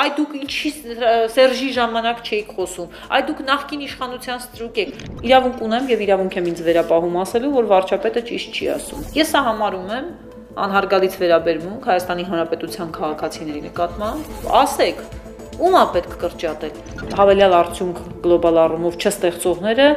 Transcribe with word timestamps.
Այ 0.00 0.12
դուք 0.16 0.34
ինչի 0.38 0.70
Սերժի 1.34 1.68
ժամանակ 1.76 2.20
չէիք 2.24 2.52
խոսում։ 2.56 2.92
Այ 3.10 3.22
դուք 3.28 3.40
նախկին 3.48 3.80
իշխանության 3.84 4.38
ստրուկ 4.44 4.78
եք։ 4.80 4.92
Իրավունք 5.28 5.64
ունեմ 5.66 5.88
եւ 5.90 6.04
իրավունք 6.06 6.36
եմ 6.40 6.46
ինձ 6.50 6.62
վերապահում 6.68 7.18
ասելու, 7.20 7.50
որ 7.56 7.68
վարչապետը 7.72 8.22
ճիշտ 8.30 8.54
չի 8.60 8.68
ասում։ 8.76 9.02
Ես 9.18 9.32
սա 9.34 9.42
համարում 9.50 9.90
եմ 9.98 10.06
անհարգալից 10.64 11.18
վերաբերմունք 11.20 11.88
Հայաստանի 11.90 12.24
Հանրապետության 12.30 12.94
քաղաքացիների 12.96 13.62
նկատմամբ։ 13.66 14.30
Ասեք, 14.60 15.02
ում 15.60 15.76
է 15.80 15.84
պետք 15.96 16.14
կրճատել 16.24 16.78
հավելյալ 17.20 17.56
արդյունք 17.60 18.00
գլոբալ 18.24 18.62
առումով 18.64 18.96
չստեղծողները 19.04 19.90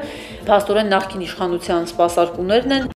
փաստորեն 0.49 0.91
նախկին 0.97 1.25
իշխանության 1.29 1.87
սպասարկումներն 1.93 2.75
են 2.79 2.91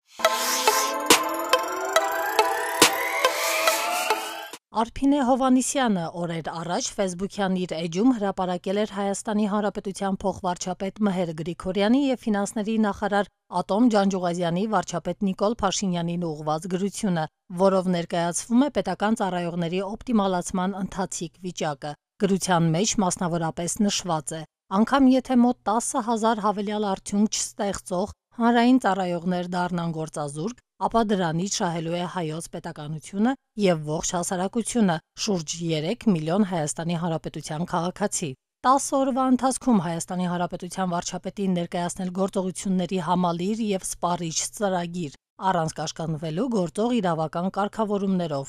Արփինե 4.76 5.20
Հովանիսյանը 5.24 6.02
օրեր 6.20 6.48
առաջ 6.52 6.88
Facebook-յան 6.96 7.54
իր 7.62 7.74
էջում 7.76 8.10
հրապարակել 8.16 8.80
էր 8.82 8.90
Հայաստանի 8.96 9.46
Հանրապետության 9.52 10.18
փոխվարչապետ 10.24 11.00
Մհեր 11.08 11.32
Գրիգորյանի 11.40 12.02
եւ 12.06 12.20
ֆինանսների 12.26 12.76
նախարար 12.86 13.30
Ատոմ 13.62 13.88
Ջանջուղազյանի 13.96 14.66
վարչապետ 14.74 15.24
Նիկոլ 15.28 15.56
Փաշինյանին 15.64 16.26
ուղղված 16.32 16.68
գրությունը, 16.76 17.26
որով 17.64 17.88
ներկայացվում 17.96 18.68
է 18.68 18.70
պետական 18.76 19.18
ծառայողների 19.24 19.82
օպտիմալացման 19.96 20.76
ընթացիկ 20.84 21.40
վիճակը։ 21.48 21.96
Գրության 22.26 22.70
մեջ 22.76 22.96
մասնավորապես 23.06 23.80
նշված 23.88 24.36
է. 24.36 24.42
Անկամ 24.76 25.10
եթե 25.16 25.40
մոտ 25.40 25.58
10000 25.72 26.44
հավելյալ 26.50 26.92
արդյունք 26.92 27.40
չստեղծող 27.40 28.14
հանրային 28.36 28.80
ծառայողներ 28.84 29.50
դառնան 29.56 29.92
գործազուրկ, 29.96 30.58
ապա 30.84 31.02
դրանից 31.08 31.54
շահելու 31.56 31.94
է 31.96 32.06
հայոց 32.14 32.48
պետականությունը 32.54 33.32
եւ 33.64 33.84
ողջ 33.90 34.10
հասարակությունը՝ 34.16 34.96
շուրջ 35.26 35.54
3 35.60 36.02
միլիոն 36.16 36.48
Հայաստանի 36.50 36.98
Հանրապետության 37.04 37.64
քաղաքացի։ 37.72 38.30
10 38.68 38.88
օրվա 38.98 39.28
ընթացքում 39.36 39.80
Հայաստանի 39.86 40.28
Հանրապետության 40.32 40.92
վարչապետին 40.96 41.56
ներկայացնել 41.60 42.12
գործողությունների 42.20 43.00
համալիր 43.08 43.64
եւ 43.70 43.88
սպառիչ 43.88 44.36
ծրագիր, 44.60 45.18
առանց 45.48 45.72
կաշկանդվելու 45.80 46.52
գործող 46.60 47.00
իրավական 47.00 47.48
կարգավորումներով։ 47.56 48.48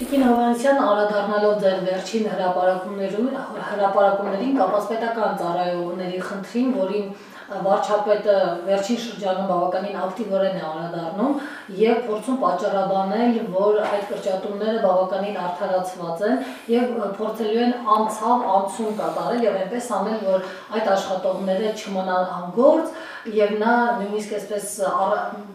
Տիկին 0.00 0.24
Հովանեսյան 0.24 0.78
անդրադառնալով 0.80 1.54
ձեր 1.64 1.78
վերջին 1.86 2.28
հրապարակումներին 2.34 4.54
կապված 4.60 4.84
պետական 4.92 5.32
ծառայողների 5.40 6.20
խնդրին, 6.28 6.68
որին 6.76 7.06
վարչապետը 7.50 8.36
վերջին 8.66 8.98
շրջանում 9.04 9.48
բավականին 9.50 9.98
ակտիվորեն 10.04 10.58
է 10.60 10.64
անդրադառնում 10.70 11.34
եւ 11.80 12.00
փորձում 12.06 12.38
պատճառաբանել, 12.44 13.38
որ 13.56 13.78
այդ 13.90 14.04
կրճատումները 14.10 14.82
բավականին 14.86 15.38
արդարացված 15.44 16.24
են 16.30 16.40
եւ 16.74 16.96
փորձելու 17.18 17.62
են 17.66 17.76
անցավ 17.96 18.48
անցում 18.56 18.98
կատարել 19.00 19.46
եւ 19.48 19.60
այնպես 19.60 19.92
անել, 20.00 20.20
որ 20.30 20.50
այդ 20.78 20.92
աշխատողները 20.94 21.72
չմնան 21.80 22.34
անգործ 22.40 22.98
եւ 23.28 23.50
նա 23.60 23.72
նույնիսկ 24.00 24.30
այսպես 24.38 24.68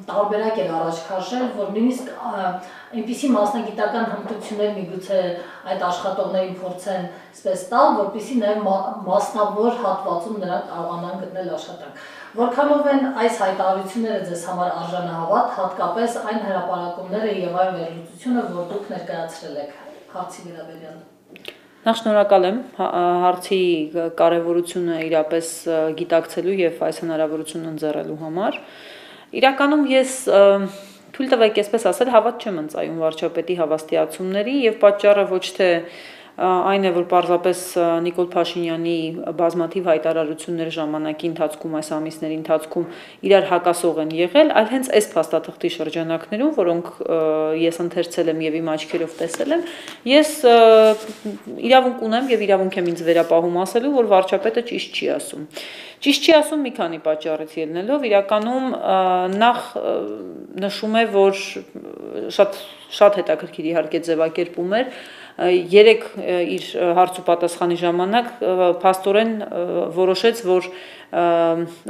տարբերակ 0.05 0.59
էր 0.61 0.73
առաջ 0.79 0.99
քաշել, 1.07 1.45
որ 1.57 1.71
նույնիսկ 1.75 2.11
այնպիսի 2.95 3.31
մասնագիտական 3.35 4.05
հմտություններ 4.11 4.71
միգուցե 4.75 5.21
այդ 5.73 5.85
աշխատողներին 5.89 6.55
փորձեն 6.61 7.09
այսպես 7.09 7.65
տալ, 7.73 7.89
որպեսզի 8.01 8.39
նաեւ 8.45 8.63
մասնավոր 9.09 9.81
հատվածում 9.81 10.39
նրանք 10.45 10.71
կարողանան 10.75 11.21
գտնել 11.25 11.53
աշխատանք։ 11.57 11.84
Որքանով 12.35 12.87
են 12.91 13.05
այս 13.23 13.37
հայտարարությունները 13.41 14.21
ձեզ 14.29 14.41
համար 14.49 14.71
արժանահավատ, 14.81 15.51
հատկապես 15.59 16.17
այն 16.21 16.39
հրապարակումները 16.45 17.35
եւ 17.41 17.59
այն 17.61 17.77
վերլուծությունը, 17.79 18.47
որ 18.55 18.65
դուք 18.71 18.89
ներկայացրել 18.95 19.59
եք 19.65 19.77
հարցի 20.15 20.47
վերաբերյալ։ 20.49 20.97
Նախ 21.85 21.97
շնորհակալ 22.01 22.45
եմ 22.49 22.59
հա, 22.75 22.85
հարցի 23.23 23.61
կարևորությունը 24.19 24.97
իրապես 25.05 25.49
գիտակցելու 25.99 26.55
եւ 26.63 26.83
այս 26.87 27.01
հնարավորությունը 27.03 27.71
ընձեռելու 27.75 28.19
համար։ 28.25 28.59
Իրականում 29.35 29.83
ես 29.91 30.15
թույլ 31.15 31.29
տվեք 31.31 31.59
այսպես 31.61 31.85
ասել 31.91 32.11
հավատ 32.15 32.41
չեմ 32.43 32.57
ընծայում 32.65 32.97
վարչապետի 33.05 33.55
հավաստիացումների 33.61 34.55
եւ 34.65 34.79
պատճառը 34.81 35.25
ոչ 35.29 35.45
թե 35.59 35.69
այն 36.35 36.83
է, 36.83 36.91
որ 36.91 37.05
պարզապես 37.07 37.59
Նիկոլ 38.03 38.25
Փաշինյանի 38.33 38.95
բազմաթիվ 39.39 39.85
հայտարարություններ 39.87 40.71
ժամանակի 40.75 41.29
ընթացքում 41.31 41.77
այս 41.79 41.91
ամիսների 41.95 42.35
ընթացքում 42.41 42.87
իրար 43.29 43.47
հակասող 43.51 44.01
են 44.03 44.11
եղել, 44.19 44.51
այլ 44.59 44.67
հենց 44.73 44.89
այս 44.99 45.07
փաստաթղթի 45.15 45.71
շրջանակներում, 45.75 46.51
որոնք 46.59 46.91
ես 47.63 47.81
ընթերցել 47.85 48.33
եմ 48.35 48.43
եւ 48.45 48.59
իմ 48.59 48.69
աչքերով 48.75 49.15
տեսել 49.23 49.55
եմ, 49.55 49.65
ես 50.11 50.31
իրավունք 51.71 52.05
ունեմ 52.09 52.31
եւ 52.35 52.45
իրավունք 52.51 52.79
եմ 52.83 52.91
ինձ 52.91 53.03
վերապահում 53.07 53.59
ասելու, 53.63 53.95
որ 53.95 54.11
վարչապետը 54.11 54.65
ճիշտ 54.75 54.99
չի 54.99 55.11
ասում։ 55.15 55.49
Ճիշտ 56.05 56.25
չի 56.25 56.33
ասում 56.35 56.63
մի 56.65 56.71
քանի 56.75 56.97
պատճառից 57.05 57.53
ելնելով, 57.55 58.03
իրականում 58.09 58.65
նախ 59.39 59.61
նշում 60.65 60.97
է, 60.99 61.03
որ 61.15 61.39
շատ 62.35 62.59
շատ 62.95 63.17
հետաքրքիր 63.19 63.69
իհարկե 63.71 64.01
ձևակերպում 64.07 64.75
էր, 64.79 64.91
երեք 65.35 66.05
իր 66.55 66.67
հարց 66.95 67.17
ու 67.19 67.25
պատասխանի 67.27 67.77
ժամանակ 67.81 68.29
փաստորեն 68.83 69.33
որոշեց, 69.97 70.43
որ 70.47 70.69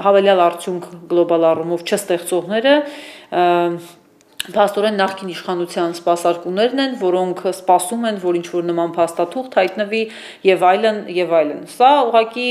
հավելյալ 0.08 0.42
արդյունք 0.46 0.88
գլոբալ 1.12 1.46
առումով 1.52 1.86
չստեղծողները 1.86 2.74
Փաստորեն 4.46 5.00
նախկին 5.00 5.30
իշխանության 5.34 5.94
սպասարկումներն 5.98 6.82
են, 6.84 6.92
որոնք 7.02 7.40
սպասում 7.50 8.04
են, 8.12 8.20
որ 8.22 8.38
ինչ 8.38 8.46
որ 8.54 8.68
նման 8.68 8.94
փաստաթուղթ 8.98 9.58
հայտնվի 9.58 10.02
եւ 10.46 10.66
այլն 10.70 11.00
եւ 11.16 11.34
այլն։ 11.40 11.64
Սա 11.74 11.90
ուղղակի 12.12 12.46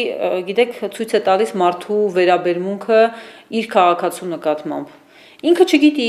գիտեք 0.50 0.74
ցույց 0.96 1.14
է 1.14 1.22
տալիս 1.30 1.54
մարդու 1.62 2.00
վերաբերմունքը 2.18 3.00
իր 3.62 3.70
քաղաքացու 3.78 4.30
նկատմամբ 4.34 4.98
Ինքը 5.44 5.64
չգիտի 5.68 6.08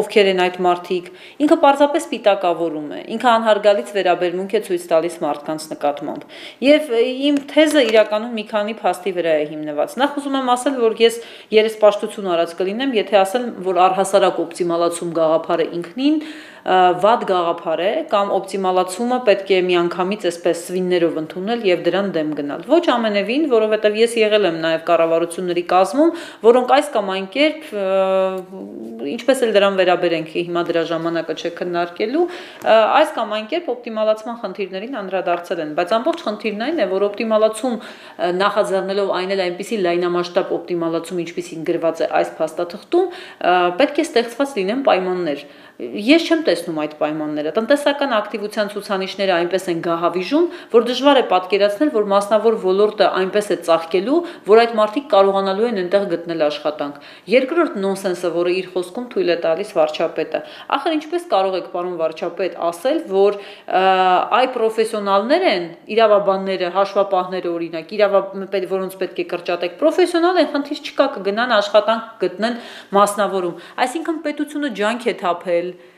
ովքեր 0.00 0.28
են 0.30 0.42
այդ 0.44 0.58
մարդիկ, 0.66 1.08
ինքը 1.44 1.56
պարզապես 1.64 2.04
պիտակավորում 2.12 2.92
է, 2.94 3.00
ինքը 3.16 3.28
անհարգալից 3.32 3.90
վերաբերմունք 3.96 4.54
է 4.54 4.60
ցույց 4.68 4.86
տալիս 4.92 5.18
մարդկանց 5.24 5.66
նկատմամբ։ 5.72 6.26
Եվ 6.68 6.94
իմ 7.00 7.40
թեզը 7.50 7.84
իրականում 7.90 8.38
մի 8.38 8.46
քանի 8.54 8.78
փաստի 8.84 9.14
վրա 9.18 9.34
է 9.34 9.44
հիմնված։ 9.50 9.98
Նախ 10.04 10.18
ուզում 10.22 10.38
եմ 10.40 10.54
ասել, 10.54 10.80
որ 10.84 10.98
ես 11.02 11.20
երեսպաշտություն 11.58 12.32
արած 12.38 12.56
կլինեմ, 12.62 12.96
եթե 13.02 13.20
ասեմ, 13.24 13.46
որ 13.66 13.84
առհասարակ 13.88 14.42
օպտիմալացում 14.44 15.14
գաղափարը 15.18 15.70
ինքնին 15.74 16.20
վատ 16.64 17.24
գաղափար 17.28 17.80
է 17.84 17.88
կամ 18.08 18.30
օպտիմալացումը 18.32 19.16
պետք 19.26 19.50
է 19.52 19.56
միանգամից 19.66 20.22
այսպես 20.30 20.62
սվիններով 20.64 21.18
ընդունել 21.20 21.64
եւ 21.68 21.82
դրան 21.84 22.08
դեմ 22.14 22.30
գնալ։ 22.38 22.62
Ոչ 22.70 22.84
ամենևին, 22.94 23.44
որովհետեւ 23.52 23.98
ես 24.00 24.16
եղել 24.22 24.48
եմ 24.48 24.56
նաեւ 24.64 24.86
կառավարությունների 24.88 25.64
կազմում, 25.74 26.14
որոնք 26.48 26.72
այս 26.78 26.88
կամ 26.94 27.12
այն 27.14 27.28
կերպ 27.36 27.68
ինչպես 29.14 29.42
էլ 29.44 29.52
դրան 29.54 29.78
վերաբերենք, 29.80 30.30
հիմա 30.34 30.62
դրա 30.68 30.82
ժամանակը 30.90 31.34
չէ 31.40 31.50
քննարկելու, 31.58 32.24
այս 32.64 33.12
կամ 33.16 33.34
այն 33.36 33.48
կերպ 33.52 33.68
օպտիմալացման 33.74 34.38
խնդիրներին 34.44 34.98
անդրադարձել 35.00 35.62
են, 35.64 35.74
բայց 35.78 35.94
ամբողջ 35.98 36.24
խնդիրն 36.28 36.64
այն 36.68 36.80
է, 36.84 36.86
որ 36.94 37.06
օպտիմալացում 37.08 37.76
նախաձեռնելով 38.44 39.12
այն 39.18 39.34
էլ 39.34 39.44
այնպիսի 39.44 39.80
լայնամասշտաբ 39.84 40.54
օպտիմալացում, 40.58 41.20
ինչպիսին 41.24 41.68
գրված 41.68 42.04
է 42.04 42.10
այս 42.20 42.32
փաստաթղթում, 42.40 43.12
պետք 43.80 44.00
է 44.00 44.08
ստեղծված 44.08 44.56
լինեն 44.58 44.84
պայմաններ 44.88 45.46
Ես 45.74 46.28
չեմ 46.30 46.42
տեսնում 46.46 46.76
այդ 46.84 46.92
պայմանները։ 47.00 47.52
Տնտեսական 47.56 48.12
ակտիվության 48.14 48.68
ցուցանիշները 48.70 49.32
այնպես 49.34 49.64
են 49.72 49.78
գահավիժում, 49.82 50.44
որ 50.70 50.84
դժվար 50.86 51.18
է 51.18 51.24
պատկերացնել, 51.32 51.90
որ 51.94 52.04
մասնավոր 52.12 52.58
ոլորտը 52.62 53.08
այնպես 53.18 53.50
է 53.50 53.56
ծաղկելու, 53.66 54.18
որ 54.46 54.62
այդ 54.62 54.76
մարդիկ 54.78 55.08
կարողանալու 55.14 55.66
են 55.70 55.80
այնտեղ 55.82 56.06
գտնել 56.14 56.44
աշխատանք։ 56.46 57.08
Երկրորդ 57.34 57.74
նոնսենսը, 57.82 58.30
որը 58.38 58.52
իր 58.54 58.68
խոսքում 58.70 59.08
թույլ 59.14 59.34
է 59.34 59.36
տալիս 59.42 59.74
վարչապետը։ 59.74 60.42
Ախր 60.78 60.94
ինչպես 60.94 61.26
կարող 61.34 61.58
եք 61.58 61.68
պարոն 61.74 61.98
վարչապետ 62.04 62.56
ասել, 62.70 63.02
որ 63.10 63.38
այ 64.38 64.46
պրոֆեսիոնալներ 64.54 65.48
են, 65.50 65.68
իրավաբանները, 65.94 66.70
հաշվապահները 66.78 67.50
օրինակ, 67.50 67.92
իրավապետ, 67.98 68.68
որոնց 68.74 68.96
պետք 69.02 69.18
է 69.18 69.26
կրճատեք, 69.34 69.76
պրոֆեսիոնալ 69.82 70.40
են, 70.44 70.48
խնդիր 70.54 70.82
չկա, 70.84 71.06
կգնան 71.18 71.54
աշխատանք 71.58 72.24
գտնեն 72.24 72.58
մասնավորում։ 72.94 73.58
Այսինքն 73.84 74.22
պետությունը 74.24 74.72
ջանք 74.78 75.08
է 75.10 75.14
թափել 75.24 75.63
եղել 75.64 75.92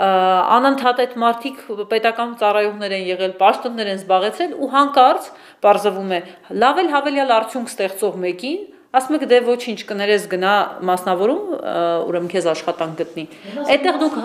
անընդհատ 0.00 1.00
այդ 1.02 1.14
մարդիկ 1.20 1.62
պետական 1.90 2.30
ծառայողներ 2.40 2.92
են 2.96 3.02
եղել, 3.10 3.32
պաշտոններ 3.40 3.90
են 3.90 3.98
զբաղեցրել 4.00 4.52
ու 4.56 4.68
հանկարծ 4.74 5.26
բարձվում 5.66 6.14
է 6.16 6.20
լավ 6.62 6.80
էլ 6.80 6.88
հավելյալ 6.94 7.34
արդյունք 7.36 7.72
ստեղծող 7.74 8.16
մեկին 8.24 8.62
ասում 9.00 9.16
եք 9.18 9.26
դե 9.30 9.40
ոչինչ 9.50 9.78
կներես 9.90 10.24
գնա 10.32 10.54
մասնավորում 10.88 11.42
ուրեմն 12.08 12.32
քեզ 12.32 12.48
աշխատանք 12.54 13.02
գտնի 13.02 13.26
այդտեղ 13.76 14.00
դուք 14.00 14.16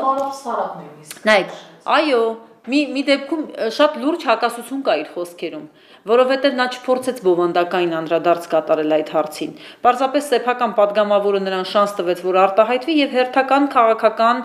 նայեք 1.27 1.57
այո 1.97 2.21
մի 2.65 2.79
մի 2.95 3.01
դեպքում 3.09 3.43
շատ 3.77 3.97
լուրջ 4.01 4.23
հակասություն 4.25 4.81
կա 4.85 4.93
իր 5.01 5.09
խոսքերում, 5.13 5.65
որովհետև 6.05 6.57
նա 6.59 6.65
չփորձեց 6.75 7.21
բովանդակային 7.25 7.93
անդրադարձ 7.99 8.43
կատարել 8.51 8.95
այդ 8.97 9.09
հարցին։ 9.15 9.53
Պարզապես 9.85 10.27
սեփական 10.31 10.75
падգամավորը 10.77 11.41
նրան 11.45 11.65
շանս 11.71 11.95
տվեց, 11.99 12.21
որ 12.25 12.37
արտահայտվի 12.43 12.97
եւ 12.99 13.15
հերթական 13.15 13.65
քաղաքական 13.75 14.43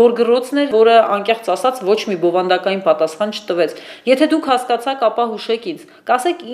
գորգռոցն 0.00 0.62
էր, 0.64 0.72
որը 0.74 0.96
անկեղծ 1.18 1.52
ասած 1.54 1.84
ոչ 1.92 2.00
մի 2.10 2.16
բովանդակային 2.26 2.82
պատասխան 2.88 3.36
չտվեց։ 3.38 3.78
Եթե 4.10 4.30
դուք 4.34 4.50
հասկացաք, 4.52 5.06
ապա 5.12 5.28
հուշեք 5.36 5.70
ինձ։ 5.72 5.86
Կասեք 6.10 6.44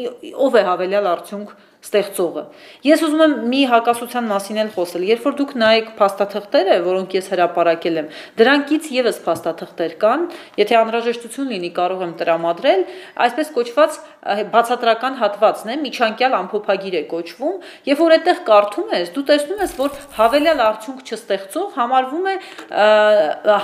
ով 0.49 0.59
է 0.59 0.67
հավելյալ 0.69 1.11
արդյունք 1.17 1.57
ստեղծողը։ 1.79 2.43
Ես 2.89 3.03
ուզում 3.07 3.23
եմ 3.25 3.35
մի 3.53 3.61
հակասության 3.71 4.29
մասին 4.29 4.61
էլ 4.65 4.71
խոսել։ 4.75 5.05
Երբ 5.09 5.27
որ 5.29 5.37
դուք 5.39 5.53
նայեք 5.63 5.91
փաստաթղթերը, 5.99 6.77
որոնք 6.89 7.15
ես 7.19 7.29
հրապարակել 7.33 7.99
եմ, 8.03 8.09
դրանքից 8.39 8.89
եւս 8.99 9.21
փաստաթղթեր 9.29 9.95
կան, 10.03 10.25
եթե 10.59 10.79
անհրաժեշտություն 10.79 11.53
լինի, 11.55 11.71
կարող 11.79 12.03
եմ 12.09 12.15
տրամադրել, 12.19 12.83
այսպես 13.29 13.53
կոչված 13.59 13.99
բացատրական 14.29 15.15
հատվածն 15.23 15.71
է, 15.73 15.77
միջանկյալ 15.85 16.35
ամփոփագիր 16.39 16.97
է 16.99 17.03
կոչվում, 17.09 17.55
եւ 17.89 18.01
որ 18.03 18.15
այդտեղ 18.19 18.41
կարդում 18.49 18.91
ես, 18.99 19.13
դու 19.15 19.25
տեսնում 19.29 19.63
ես, 19.63 19.75
որ 19.79 19.95
հավելյալ 20.19 20.63
արդյունք 20.69 21.01
չստեղծող 21.09 21.69
համարվում 21.79 22.27
է 22.29 22.35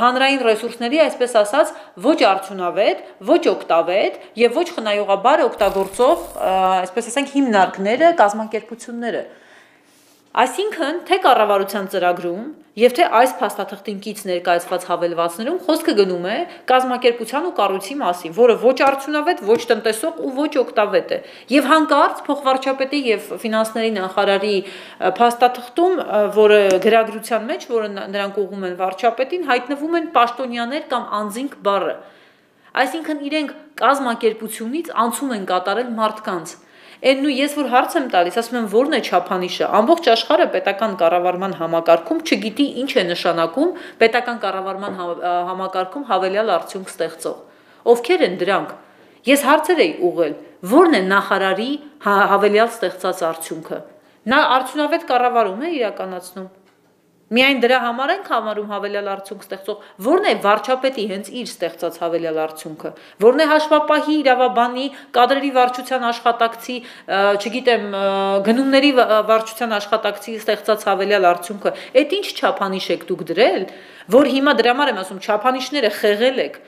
հանրային 0.04 0.44
ռեսուրսների, 0.48 1.00
այսպես 1.04 1.36
ասած, 1.42 1.74
ոչ 2.06 2.18
արդյունավետ, 2.30 3.02
ոչ 3.34 3.42
օգտավետ 3.54 4.18
եւ 4.44 4.58
ոչ 4.60 4.66
խնայողաբար 4.78 5.44
օգտագործող, 5.44 6.24
այսպես 6.84 7.10
ասենք, 7.10 7.34
հիմնարկները, 7.34 8.03
կազմակերպությունները։ 8.20 9.24
Այսինքն, 10.34 10.96
թե 11.06 11.16
կառավարության 11.22 11.84
ծրագրում 11.92 12.46
եւ 12.74 12.94
թե 12.98 13.04
այս 13.18 13.32
փաստաթղթին 13.38 13.98
կից 14.02 14.22
ներկայացված 14.26 14.86
հավելվածներում 14.88 15.58
խոսքը 15.66 15.92
գնում 16.00 16.24
է 16.26 16.38
կազմակերպության 16.70 17.46
ու 17.46 17.52
կառույցի 17.58 17.96
մասին, 18.00 18.34
որը 18.38 18.56
ոչ 18.64 18.74
արդյունավետ, 18.86 19.42
ոչ 19.50 19.58
տնտեսող 19.70 20.18
ու 20.26 20.32
ոչ 20.40 20.48
օգտավետ 20.64 21.14
է։ 21.14 21.18
Եվ 21.54 21.68
հանկարծ 21.70 22.24
փոխվարչապետի 22.26 23.00
եւ 23.12 23.30
ֆինանսների 23.44 23.92
նախարարի 23.94 24.56
փաստաթղթում, 25.22 25.94
որը 26.34 26.60
գրագրության 26.82 27.48
մեջ, 27.54 27.68
որը 27.78 27.94
նրանք 27.94 28.42
ուղում 28.42 28.68
են 28.72 28.76
վարչապետին, 28.82 29.48
հայտնվում 29.54 29.96
են 30.02 30.10
պաշտոնյաներ 30.18 30.90
կամ 30.90 31.08
անձինք 31.22 31.56
բառը։ 31.70 31.96
Այսինքն 32.74 33.24
իրենք 33.30 33.50
կազմակերպությունից 33.78 34.94
անցում 34.98 35.34
են 35.38 35.44
կատարել 35.54 35.90
մարդկանց 35.94 36.58
Այն 37.04 37.26
ու 37.28 37.32
ես 37.36 37.54
որ 37.58 37.66
հարց 37.68 37.94
եմ 37.98 38.04
տալիս, 38.14 38.36
ասում 38.40 38.56
եմ 38.62 38.68
ո՞րն 38.72 38.96
է 38.96 39.00
չափանիշը։ 39.04 39.66
Ամբողջ 39.78 40.06
աշխարհը 40.14 40.46
պետական 40.54 40.94
կառավարման 41.02 41.56
համակարգում 41.58 42.22
չգիտի 42.24 42.66
ինչ 42.80 42.92
է 42.96 43.04
նշանակում 43.10 43.74
պետական 44.00 44.40
կառավարման 44.44 44.96
համակարգում 45.50 46.08
հավելյալ 46.08 46.54
արդյունք 46.56 46.92
ստեղծող։ 46.94 47.36
Ովքեր 47.92 48.24
են 48.24 48.40
դրանք։ 48.40 48.74
Ես 49.28 49.46
հարցեր 49.52 49.84
էի 49.84 49.94
ուղղել, 50.08 50.34
ո՞րն 50.64 50.96
է 50.96 51.02
նախարարի 51.12 51.70
հավելյալ 52.08 52.72
ստեղծած 52.72 53.24
արդյունքը։ 53.28 53.80
Նա 54.32 54.42
արդյունավետ 54.56 55.08
կառավարում 55.12 55.64
է 55.64 55.74
իրականացնում 55.84 56.52
Միայն 57.32 57.60
դրա 57.62 57.78
համար 57.80 58.10
ենք 58.14 58.26
համարում 58.28 58.72
հավելյալ 58.74 59.06
արդյունք 59.14 59.44
ստեղծող, 59.46 59.84
որն 60.04 60.26
է 60.28 60.32
վարչապետի 60.44 61.04
հենց 61.08 61.30
իր 61.40 61.46
ստեղծած 61.48 61.96
հավելյալ 62.02 62.40
արդյունքը, 62.42 62.90
որն 63.24 63.40
է 63.40 63.46
հաշվապահի 63.52 64.16
իրավաբանի, 64.20 64.84
կադրերի 65.16 65.50
վարչության 65.56 66.04
աշխատակցի, 66.10 66.76
չգիտեմ, 67.40 67.88
գնումների 68.44 68.92
վարչության 69.32 69.74
աշխատակցի 69.80 70.36
ստեղծած 70.44 70.86
հավելյալ 70.90 71.28
արդյունքը։ 71.32 71.74
Այդ 72.04 72.14
ինչ 72.20 72.28
չափանիշ 72.44 72.88
եք 72.92 73.08
դուք 73.08 73.26
դրել, 73.32 73.66
որ 74.14 74.32
հիմա 74.36 74.56
դրա 74.60 74.72
համար 74.74 74.92
եմ 74.92 75.02
ասում, 75.04 75.24
չափանիշները 75.24 75.92
խեղել 76.04 76.40
եք 76.44 76.62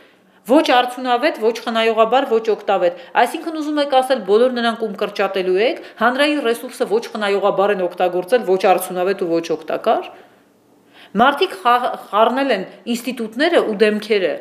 ոչ 0.46 0.66
արդյունավետ, 0.70 1.38
ոչ 1.42 1.56
խնայողաբար, 1.64 2.26
ոչ 2.30 2.44
օգտավետ։ 2.54 3.00
Այսինքն 3.18 3.56
ուզում 3.60 3.80
եք 3.82 3.96
ասել, 3.98 4.20
բոլոր 4.28 4.52
նրանք 4.54 4.84
ում 4.86 4.92
կրճատելու 5.00 5.56
եք, 5.66 5.80
հանրային 6.02 6.42
ռեսուրսը 6.46 6.86
ոչ 6.92 7.02
խնայողաբար 7.16 7.74
են 7.74 7.82
օգտագործել, 7.86 8.46
ոչ 8.46 8.60
արդյունավետ 8.70 9.24
ու 9.26 9.30
ոչ 9.32 9.46
օգտակար։ 9.56 10.06
Մարդիկ 11.22 11.56
խառնել 11.62 12.52
են 12.56 12.68
ինստիտուտները 12.96 13.64
ու 13.70 13.80
դեմքերը։ 13.86 14.34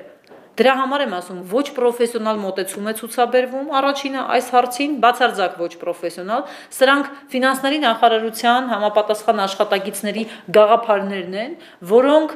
Դրա 0.55 0.73
համար 0.79 1.01
եմ 1.03 1.13
ասում, 1.17 1.39
ոչ 1.51 1.63
պրոֆեսիոնալ 1.75 2.37
մոտեցում 2.39 2.85
է 2.87 2.91
ցուցաբերվում 2.95 3.71
առաջինը 3.75 4.21
այս 4.35 4.45
հարցին, 4.55 4.91
բացարձակ 5.03 5.55
ոչ 5.59 5.71
պրոֆեսիոնալ, 5.81 6.43
սրանք 6.77 7.09
ֆինանսների 7.33 7.79
նախարարության 7.83 8.69
համապատասխան 8.71 9.41
աշխատակիցների 9.45 10.23
գաղափարներն 10.55 11.35
են, 11.41 11.57
որոնք 11.91 12.35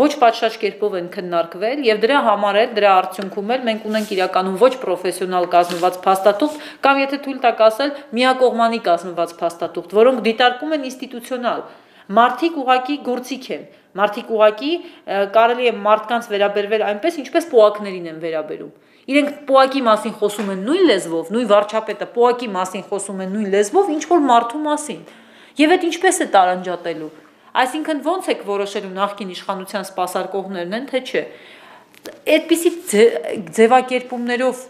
ոչ 0.00 0.08
պատշաճ 0.22 0.56
կերպով 0.64 0.96
են 1.02 1.10
քննարկվել 1.12 1.84
եւ 1.88 2.00
դրա 2.06 2.22
համար 2.28 2.60
էլ 2.62 2.72
դրա 2.78 2.94
արդյունքում 3.02 3.52
էլ 3.58 3.68
մենք 3.68 3.84
ունենք 3.92 4.14
իրականում 4.16 4.56
ոչ 4.64 4.72
պրոֆեսիոնալ 4.86 5.50
կազմված 5.52 6.00
փաստաթուղթ 6.08 6.64
կամ 6.88 7.02
եթե 7.04 7.20
թույլ 7.28 7.42
տակ 7.44 7.60
ասել 7.68 7.92
միակողմանի 8.16 8.80
կազմված 8.88 9.36
փաստաթուղթ, 9.44 9.94
որոնք 10.00 10.24
դիտարկում 10.24 10.74
են 10.78 10.88
ինստիտուցիոնալ 10.88 11.62
մարդիկ 12.16 12.58
ուղակի 12.62 12.96
գործիք 13.08 13.46
են։ 13.54 13.64
Մարդիկ 13.98 14.28
ուղակի 14.38 14.72
կարելի 15.34 15.68
է 15.68 15.72
մարդկանց 15.84 16.28
վերաբերվել 16.32 16.84
այնպես, 16.88 17.18
ինչպես 17.22 17.48
պոակներին 17.52 18.08
են 18.08 18.20
վերաբերում։ 18.24 18.72
Իրենք 19.08 19.30
պոակի 19.48 19.82
մասին 19.88 20.14
խոսում 20.20 20.50
են 20.52 20.64
նույն 20.68 20.82
լեզվով, 20.88 21.30
նույն 21.32 21.48
վարչապետը 21.52 22.08
պոակի 22.16 22.48
մասին 22.54 22.82
խոսում 22.88 23.22
է 23.24 23.26
նույն 23.32 23.48
լեզվով, 23.54 23.92
ինչ 23.94 24.02
որ 24.08 24.24
մարդու 24.28 24.60
մասին։ 24.68 25.00
Եվ 25.58 25.72
այդ 25.74 25.86
ինչպես 25.88 26.18
է 26.18 26.26
տարանջատելու։ 26.34 27.12
Այսինքն 27.58 28.02
ո՞նց 28.04 28.28
եք 28.28 28.42
որոշելու 28.48 28.92
նախկին 28.98 29.30
իշխանության 29.34 29.86
սпасարկողներն 29.88 30.76
են, 30.78 30.84
թե 30.92 31.00
չէ։ 31.08 31.22
Այդպիսի 32.36 32.70
ձևակերպումներով 33.58 34.60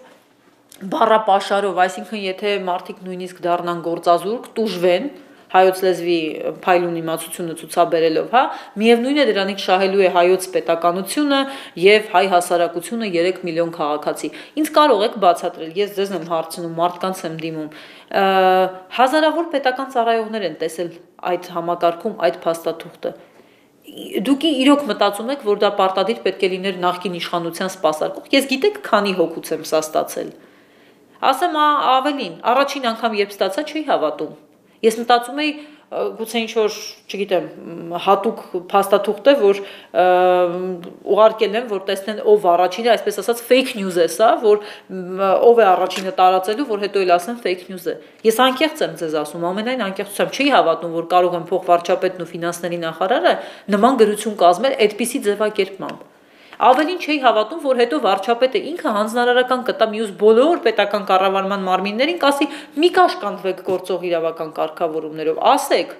բառապաշարով, 0.94 1.80
այսինքն 1.84 2.22
եթե 2.22 2.52
մարդիկ 2.68 3.02
նույնիսկ 3.08 3.42
դառնան 3.44 3.82
գործազուրկ, 3.88 4.48
տուժվեն, 4.54 5.08
հայոց 5.52 5.82
լեզվի 5.84 6.18
փայլուն 6.64 6.96
իմացությունը 7.00 7.54
ցուցաբերելով, 7.60 8.26
հա, 8.34 8.42
միևնույնն 8.82 9.20
է 9.22 9.26
դրանից 9.28 9.64
շահելու 9.64 10.02
է 10.04 10.10
հայոց 10.16 10.48
պետականությունը 10.56 11.40
եւ 11.84 12.10
հայ 12.14 12.24
հասարակությունը 12.34 13.08
3 13.16 13.40
միլիոն 13.48 13.72
քաղաքացի։ 13.78 14.30
Ինչ 14.60 14.68
կարող 14.78 15.06
եք 15.08 15.16
բացատրել։ 15.24 15.72
Ես 15.78 15.94
ձեզ 15.98 16.12
եմ 16.18 16.28
հարցնում, 16.32 16.74
մարդկանց 16.82 17.24
եմ 17.28 17.38
դիմում։ 17.44 17.70
Հազարավոր 18.98 19.48
պետական 19.56 19.88
ծառայողներ 19.96 20.46
են 20.48 20.60
տեսել 20.62 20.92
այդ 21.32 21.50
համակարգում 21.56 22.20
այդ 22.28 22.38
փաստաթուղթը 22.44 23.16
դուք 24.24 24.44
իրոք 24.48 24.82
մտածում 24.88 25.30
եք, 25.32 25.44
որ 25.48 25.60
դա 25.62 25.70
պարտադիր 25.78 26.18
պետք 26.24 26.42
է 26.44 26.50
լիներ 26.54 26.80
նախկին 26.82 27.14
իշխանության 27.18 27.70
սпасարկող։ 27.72 28.26
Ես 28.34 28.48
գիտեք, 28.50 28.76
քանի 28.84 29.14
հոգուց 29.20 29.52
եմ 29.56 29.62
սա 29.70 29.80
ստացել։ 29.86 30.28
Ասեմ 31.28 31.56
ավելին, 31.62 32.34
առաջին 32.52 32.90
անգամ 32.92 33.16
երբ 33.22 33.32
ստացա, 33.34 33.64
չի 33.72 33.82
հավատում։ 33.88 34.36
Ես 34.84 35.02
մտածում 35.02 35.42
էի 35.44 35.52
գուցե 35.88 36.40
ինչ 36.44 36.50
որ, 36.52 36.74
չգիտեմ, 37.08 37.44
հատուկ 38.04 38.40
փաստաթուղթ 38.68 39.28
է, 39.30 39.32
որ 39.40 39.60
ուղարկել 41.14 41.56
են, 41.60 41.68
որ 41.70 41.80
տեսնեն 41.88 42.18
ով 42.28 42.44
առաջինը, 42.52 42.90
այսպես 42.92 43.20
ասած 43.22 43.40
fake 43.48 43.72
news 43.78 43.96
է 43.96 44.04
սա, 44.12 44.28
որ 44.42 44.60
ով 45.48 45.62
է 45.64 45.66
առաջինը 45.70 46.12
տարածելու, 46.20 46.68
որ 46.68 46.84
հետո 46.84 47.04
էլ 47.06 47.14
ասեն 47.16 47.40
fake 47.46 47.72
news 47.72 47.88
է։ 47.88 47.96
Ես 48.28 48.42
անկեղծ 48.48 48.84
եմ 48.84 48.94
ձեզ 49.00 49.16
ասում, 49.22 49.48
ամենայն 49.48 49.86
անկեղծությամբ 49.88 50.36
չի 50.36 50.48
հավատում, 50.58 50.94
որ 50.98 51.08
կարող 51.16 51.40
են 51.40 51.48
փոխվարչապետն 51.48 52.20
ու 52.20 52.30
ֆինանսների 52.36 52.82
նախարարը 52.84 53.34
նման 53.72 54.00
գրություն 54.04 54.38
կազմել 54.44 54.78
այդպիսի 54.84 55.24
ձևակերպմամբ։ 55.24 56.06
Ավելին 56.58 56.96
չի 56.98 57.14
հավատում, 57.22 57.58
որ 57.62 57.78
հետո 57.78 57.98
վարչապետը 58.02 58.60
ինքը 58.68 58.92
հանձնարարական 58.96 59.60
կտա 59.68 59.86
մյուս 59.92 60.08
բոլոր 60.18 60.62
պետական 60.64 61.04
կառավարման 61.06 61.66
մարմիններին, 61.68 62.18
կասի՝ 62.24 62.48
մի 62.82 62.88
կաշկանդվեք 62.96 63.60
գործող 63.68 64.06
իրավական 64.08 64.50
կարգավորումներով, 64.56 65.38
ասեք, 65.54 65.92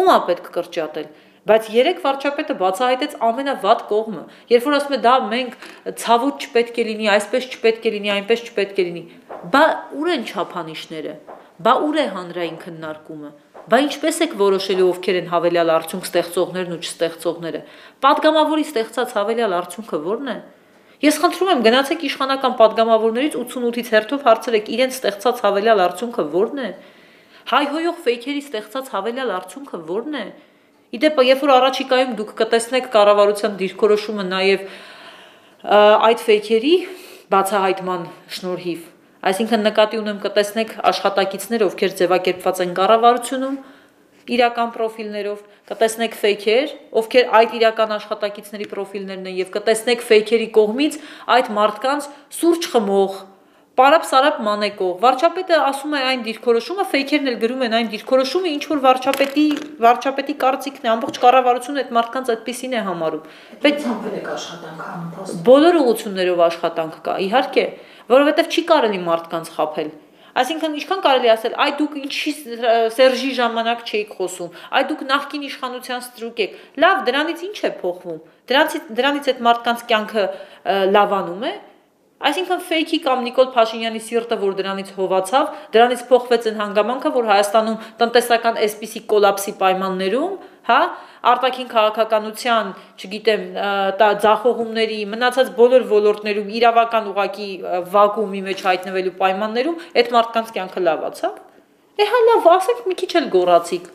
ում 0.00 0.08
է 0.14 0.16
պետք 0.30 0.48
կրճատել։ 0.56 1.10
Բայց 1.50 1.68
երեք 1.72 2.00
վարչապետը 2.04 2.56
բացահայտեց 2.60 3.14
ամենավատ 3.28 3.84
կողմը։ 3.90 4.24
Երբ 4.52 4.66
որ 4.70 4.74
ասում 4.76 4.96
է 4.96 5.00
դա 5.04 5.14
մենք 5.30 5.54
ցավոտ 6.00 6.44
չպետք 6.46 6.80
է 6.80 6.84
լինի, 6.88 7.06
այսպես 7.16 7.46
չպետք 7.50 7.86
է 7.90 7.92
լինի, 7.96 8.10
այնպես 8.16 8.44
չպետք 8.50 8.80
է 8.80 8.84
լինի։ 8.88 9.04
Բա 9.54 9.62
ուր 10.00 10.10
են 10.16 10.26
չափանիշները։ 10.30 11.14
Բա 11.64 11.72
ուր 11.88 12.00
է 12.00 12.04
հանրային 12.16 12.60
քննարկումը։ 12.60 13.32
Բա 13.70 13.78
ինչպես 13.86 14.16
եք 14.24 14.32
որոշելու 14.40 14.86
ովքեր 14.90 15.16
են 15.20 15.28
հավելյալ 15.30 15.68
արդյունք 15.76 16.06
ստեղծողներն 16.08 16.72
ու 16.74 16.78
չստեղծողները։ 16.80 17.60
Պատգամավորի 18.02 18.64
ստեղծած 18.66 19.12
հավելյալ 19.14 19.54
արդյունքը 19.60 20.00
ո՞րն 20.10 20.30
է։ 20.30 20.36
Ես 21.00 21.18
խնդրում 21.22 21.50
եմ 21.54 21.62
գնացեք 21.64 22.02
իշխանական 22.10 22.56
падգամավորներից 22.60 23.36
88-ից 23.40 23.90
հերթով 23.94 24.24
հարցրեք 24.26 24.70
իրենց 24.74 24.96
ստեղծած 24.98 25.42
հավելյալ 25.46 25.82
արդյունքը 25.86 26.24
ո՞րն 26.40 26.60
է։ 26.60 26.70
Հայհոյող 27.50 28.00
ֆեյքերի 28.10 28.42
ստեղծած 28.50 28.90
հավելյալ 28.94 29.34
արդյունքը 29.38 29.80
ո՞րն 29.80 30.18
է։ 30.20 30.24
Իդեպ, 30.90 31.20
երբ 31.30 31.42
որ 31.46 31.52
առաջիկայում 31.54 32.14
դուք 32.18 32.30
կտեսնեք 32.40 32.86
կառավարության 32.90 33.52
դիրքորոշումը 33.60 34.24
նաև 34.30 34.64
այդ 36.10 36.24
ֆեյքերի 36.26 36.74
բացահայտման 37.30 38.06
շնորհիվ, 38.34 38.80
Այսինքն 39.20 39.66
նկատի 39.68 39.98
ունեմ 40.00 40.18
կտեսնեք 40.24 40.70
աշխատակիցներ, 40.90 41.64
ովքեր 41.66 41.96
ձևակերպված 42.00 42.62
են 42.64 42.70
կառավարությունում, 42.78 43.56
իրական 44.30 44.70
պրոֆիլներով, 44.76 45.42
կտեսնեք 45.70 46.16
ֆեյքեր, 46.20 46.72
ովքեր 47.00 47.28
այդ 47.40 47.56
իրական 47.60 47.92
աշխատակիցների 47.96 48.68
պրոֆիլներն 48.70 49.28
են 49.30 49.36
եւ 49.40 49.52
կտեսնեք 49.58 50.06
ֆեյքերի 50.10 50.48
կողմից 50.56 50.98
այդ 51.36 51.52
մարդկանց 51.60 52.08
սուրճ 52.40 52.70
խմող, 52.72 53.20
Պարապ-սարապ 53.80 54.40
մանեկող 54.44 54.96
վարչապետը 55.00 55.58
ասում 55.64 55.92
է 55.96 56.00
այն 56.04 56.24
դիրքորոշումը, 56.26 56.84
ֆեյքերն 56.90 57.30
էլ 57.30 57.36
գրում 57.44 57.62
են 57.64 57.76
այն 57.78 57.86
դիրքորոշումը, 57.92 58.50
ինչ 58.56 58.64
որ 58.70 58.80
վարչապետի 58.84 59.44
վարչապետի 59.84 60.34
կարծիքն 60.42 60.88
է, 60.88 60.90
ամբողջ 60.94 61.20
կառավարությունը 61.22 61.80
այդ 61.84 61.94
մարդկանց 61.96 62.32
այդպեսին 62.34 62.74
է 62.76 62.82
համարում։ 62.90 63.30
Բայց 63.62 63.78
ցանկալի 63.86 64.20
աշխատանք 64.34 64.82
անում, 64.90 65.40
բոլոր 65.48 65.80
ուղություններով 65.80 66.44
աշխատանք 66.50 66.98
կա, 67.08 67.14
իհարկե, 67.30 67.64
որովհետև 68.10 68.50
չի 68.50 68.62
կարելի 68.70 69.00
մարդկանց 69.10 69.50
խაფել։ 69.56 69.90
Այսինքն 70.40 70.74
ինչքան 70.78 71.00
կարելի 71.04 71.30
ասել, 71.30 71.54
այ 71.58 71.72
դուք 71.80 71.94
ինչի 72.00 72.32
Սերժի 72.96 73.30
ժամանակ 73.38 73.80
չէիք 73.90 74.12
խոսում, 74.14 74.52
այ 74.78 74.84
դուք 74.90 75.00
նախկին 75.10 75.46
իշխանության 75.48 76.04
ստրուկ 76.06 76.42
եք։ 76.44 76.54
Լավ, 76.84 77.00
դրանից 77.08 77.42
ինչ 77.48 77.58
է 77.66 77.72
փոխվում։ 77.80 78.20
Դրանից 78.50 78.86
դրանից 79.00 79.30
այդ 79.30 79.42
մարդկանց 79.50 79.82
կյանքը 79.90 80.24
լավանում 80.94 81.44
է։ 81.50 81.52
Այսինքն 82.20 82.58
ֆեյքի 82.68 82.98
կամ 83.00 83.22
Նիկոլ 83.24 83.46
Փաշինյանի 83.54 84.00
սիրտը, 84.04 84.36
որ 84.42 84.56
դրանից 84.58 84.88
հովացավ, 84.92 85.52
դրանից 85.72 86.02
փոխվեց 86.10 86.48
այն 86.50 86.58
հանգամանքը, 86.60 87.12
որ 87.14 87.28
Հայաստանում 87.30 87.78
տնտեսական 88.02 88.58
այսպիսի 88.60 89.00
կոլապսի 89.08 89.54
պայմաններում, 89.62 90.34
հա, 90.68 90.80
արտաքին 91.20 91.68
քաղաքականության, 91.70 92.72
չգիտեմ, 93.00 93.42
ձախողումների, 94.24 94.98
մնացած 95.12 95.52
բոլոր 95.58 95.86
ոլորտներում 95.90 96.50
իրավական 96.60 97.08
ուղակի 97.12 97.48
վակուումի 97.94 98.42
մեջ 98.48 98.64
հայտնվելու 98.70 99.14
պայմաններում 99.20 99.80
այդ 100.00 100.12
մարդկանց 100.16 100.52
կյանքը 100.56 100.84
լավացավ։ 100.88 101.40
Է 102.00 102.06
հա 102.10 102.20
լավ, 102.30 102.46
ասենք 102.56 102.84
մի 102.88 102.96
քիչ 103.00 103.10
էլ 103.20 103.26
գոռացիք։ 103.36 103.90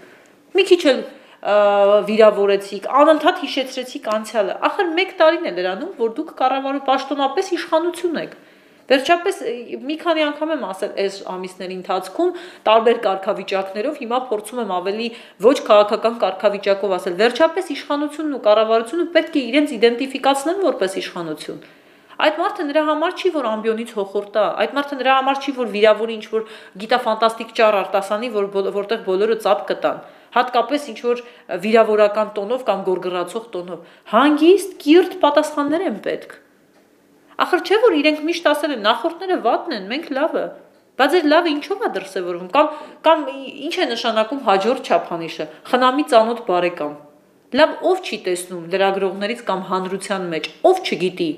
Մի 0.56 0.66
քիչ 0.70 0.82
էլ 0.92 1.00
վիրավորեցիք, 1.46 2.86
անընդհատ 3.02 3.42
հիշեցրեցիք 3.46 4.08
անցյալը։ 4.16 4.54
Ախր 4.66 4.88
1 5.02 5.12
տարին 5.20 5.46
է 5.46 5.52
դրանում, 5.58 5.92
որ 6.00 6.14
դուք 6.18 6.32
կառավարու 6.40 6.84
պաշտոնապես 6.88 7.52
իշխանություն 7.56 8.22
եք։ 8.22 8.32
Վերջապես 8.86 9.38
մի 9.82 9.96
քանի 10.02 10.24
անգամ 10.26 10.52
եմ 10.56 10.66
ասել 10.70 10.92
այս 11.04 11.16
ամիսների 11.34 11.76
ընթացքում 11.76 12.34
տարբեր 12.68 13.00
կարգավիճակներով, 13.06 13.96
հիմա 14.02 14.20
փորձում 14.30 14.62
եմ 14.62 14.74
ավելի 14.76 15.08
ոչ 15.46 15.56
քաղաքական 15.70 16.20
կարգավիճակով 16.26 16.94
ասել։ 17.00 17.16
Վերջապես 17.22 17.72
իշխանությունն 17.76 18.36
ու 18.38 18.44
կառավարությունը 18.46 19.06
պետք 19.16 19.40
է 19.42 19.44
իրենց 19.50 19.74
իդենտիֆիկացնեն 19.80 20.62
որպես 20.70 21.00
իշխանություն։ 21.02 21.66
Այդ 22.16 22.38
մարդը 22.40 22.64
նրա 22.70 22.82
համար 22.88 23.16
չի, 23.20 23.30
որ 23.36 23.48
ամբիոնից 23.50 23.90
հոխորտա, 23.96 24.44
այդ 24.64 24.76
մարդը 24.78 24.98
նրա 25.02 25.16
համար 25.16 25.40
չի, 25.42 25.54
որ 25.58 25.72
վիրավորի 25.74 26.14
ինչ 26.16 26.28
որ 26.32 26.46
գիտաֆանտաստիկ 26.84 27.50
ճար 27.58 27.78
արտասանի, 27.82 28.30
որ 28.38 28.48
որտեղ 28.78 29.02
բոլորը 29.10 29.38
ծափ 29.44 29.66
կտան 29.74 30.00
հատկապես 30.36 30.88
ինչ 30.92 31.00
որ 31.06 31.22
վիրավորական 31.64 32.32
տոնով 32.40 32.64
կամ 32.68 32.82
գորգռացող 32.88 33.46
տոնով։ 33.56 33.94
Հանգիստ, 34.16 34.74
կիրթ 34.84 35.20
պատասխաններ 35.24 35.86
են 35.92 36.02
պետք։ 36.08 36.36
Ախր 37.44 37.64
չէ 37.68 37.80
որ 37.84 37.96
իրենք 38.00 38.22
միշտ 38.30 38.46
ասել 38.52 38.76
են 38.76 38.86
նախորդները 38.86 39.38
վատն 39.46 39.76
են, 39.76 39.88
մենք 39.92 40.06
լավը։ 40.16 40.44
Բայց 40.96 41.16
այդ 41.20 41.26
լավը 41.32 41.50
ինչով 41.52 41.82
է 41.86 41.90
դրսևորվում 41.96 42.52
կամ 42.56 42.70
կամ 43.08 43.26
ինչ 43.68 43.76
է 43.76 43.88
նշանակում 43.90 44.46
հաջորդ 44.46 44.92
չափանիշը։ 44.92 45.48
Խնամի 45.72 46.06
ծանոթ 46.12 46.40
բարեկամ։ 46.48 46.94
Լավ 47.60 47.74
ով 47.92 48.00
չի 48.06 48.18
տեսնում 48.26 48.64
լրագրողներից 48.72 49.42
կամ 49.50 49.66
հանրության 49.72 50.30
մեջ, 50.32 50.48
ով 50.70 50.80
չգիտի 50.86 51.32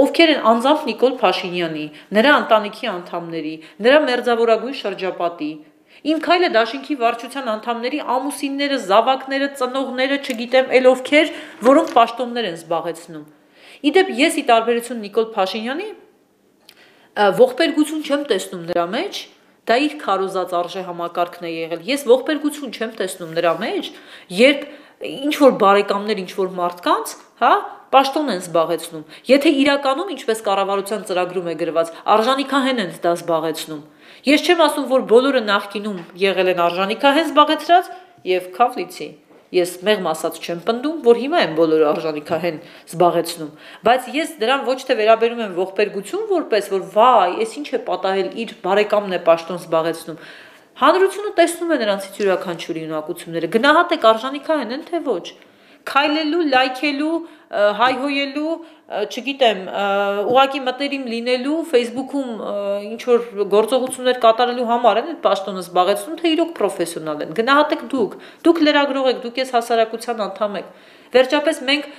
ովքեր 0.00 0.30
են 0.30 0.44
անձամբ 0.46 0.82
Նիկոլ 0.86 1.14
Փաշինյանի, 1.20 1.84
նրա 2.16 2.32
ընտանիքի 2.40 2.88
անդամների, 2.90 3.54
նրա 3.86 3.98
մերձավորագույն 4.06 4.76
շրջապատի, 4.80 5.50
Իմ 6.10 6.20
քայլը 6.24 6.48
դաշինքի 6.54 6.94
վարչության 7.00 7.48
անդամների 7.54 7.98
ամուսինները, 8.14 8.78
զավակները, 8.86 9.48
ծնողները, 9.58 10.18
չգիտեմ, 10.22 10.70
ել 10.78 10.88
ովքեր, 10.94 11.34
որոնք 11.66 11.92
պաշտոններ 11.98 12.48
են 12.50 12.56
զբաղեցնում։ 12.60 13.26
Իդեպ 13.80 14.10
ես 14.20 14.38
ի 14.40 14.44
տարբերություն 14.50 15.02
Նիկոլ 15.06 15.28
Փաշինյանի 15.34 15.88
ողբերգություն 17.40 18.02
չեմ 18.06 18.22
տեսնում 18.30 18.66
նրա 18.70 18.84
մեջ, 18.92 19.20
դա 19.70 19.76
իր 19.86 19.94
քարոզած 20.00 20.52
արժե 20.60 20.82
համակարգն 20.86 21.46
է 21.48 21.50
եղել։ 21.52 21.82
Ես 21.90 22.04
ողբերգություն 22.10 22.74
չեմ 22.76 22.92
տեսնում 23.00 23.32
նրա 23.38 23.52
մեջ, 23.60 23.90
երբ 24.40 24.66
ինչ 25.10 25.34
որ 25.40 25.54
բարեկամներ, 25.60 26.20
ինչ 26.22 26.32
որ 26.38 26.50
մարդկանց, 26.60 27.14
հա, 27.40 27.52
պաշտոն 27.90 28.30
են 28.30 28.42
զբաղեցնում։ 28.44 29.04
Եթե 29.30 29.52
իրականում 29.60 30.12
ինչպես 30.14 30.42
կառավարության 30.46 31.06
ծրագրում 31.08 31.48
է 31.50 31.54
գրված, 31.60 31.92
արժանիքահեն 32.14 32.82
են 32.84 32.92
դա 33.00 33.14
զբաղեցնում։ 33.16 33.80
Ես 34.30 34.44
չեմ 34.46 34.62
ասում, 34.66 34.86
որ 34.90 35.06
բոլորը 35.10 35.42
նախկինում 35.48 35.98
եղել 36.20 36.52
են 36.52 36.62
արժանիքահեն 36.68 37.28
զբաղեցրած 37.30 37.90
եւ 38.30 38.48
քավլիցի։ 38.60 39.08
Ես 39.50 39.70
մեղմ 39.82 40.06
ասած 40.06 40.36
չեմ 40.44 40.60
պնդում, 40.66 40.98
որ 41.02 41.18
հիմա 41.20 41.38
են 41.42 41.54
բոլորը 41.58 41.86
արժանիքահեն 41.90 42.58
զբաղեցնում, 42.86 43.50
բայց 43.88 44.08
ես 44.14 44.34
դրան 44.42 44.62
ոչ 44.68 44.78
թե 44.86 44.96
վերաբերում 45.00 45.42
եմ 45.46 45.56
ողբերգություն 45.58 46.24
որպես 46.30 46.70
որ 46.70 46.84
վայ, 46.94 47.26
ես 47.42 47.56
ինչ 47.58 47.66
է 47.74 47.82
պատահել 47.90 48.30
իր 48.44 48.54
բարեկամն 48.62 49.18
է 49.18 49.20
պաշտոն 49.26 49.60
զբաղեցնում։ 49.64 50.22
Հանրությունը 50.80 51.32
տեսնում 51.40 51.74
է 51.74 51.80
նրանցից 51.82 52.20
յուրաքանչյուրի 52.20 52.84
ունակությունները։ 52.90 53.50
Գնահատեք 53.58 54.06
արժանիքահեն 54.14 54.76
են 54.78 54.84
թե 54.86 55.02
ոչ 55.10 55.24
քայլելու, 55.90 56.42
լայքելու, 56.54 57.14
հայհոյելու, 57.80 58.52
չգիտեմ, 59.10 59.62
ուղակի 60.30 60.60
մտերիմ 60.66 61.08
լինելու, 61.10 61.56
Facebook-ում 61.70 62.30
ինչ 62.90 63.00
որ 63.10 63.26
գործողություններ 63.54 64.20
կատարելու 64.22 64.68
համար 64.70 65.00
են 65.00 65.10
այդ 65.10 65.20
պաշտոնը 65.26 65.64
զբաղեցնում, 65.66 66.16
թե 66.20 66.32
իրոք 66.36 66.52
պրոֆեսիոնալ 66.60 67.24
են։ 67.26 67.34
Գնահատեք 67.40 67.84
դուք, 67.90 68.16
դուք 68.46 68.62
լրագրող 68.70 69.10
եք, 69.10 69.20
դուք 69.26 69.40
ես 69.42 69.52
հասարակության 69.56 70.24
անդամ 70.30 70.58
եք։ 70.60 70.72
Վերջապես 71.10 71.62
մենք 71.70 71.90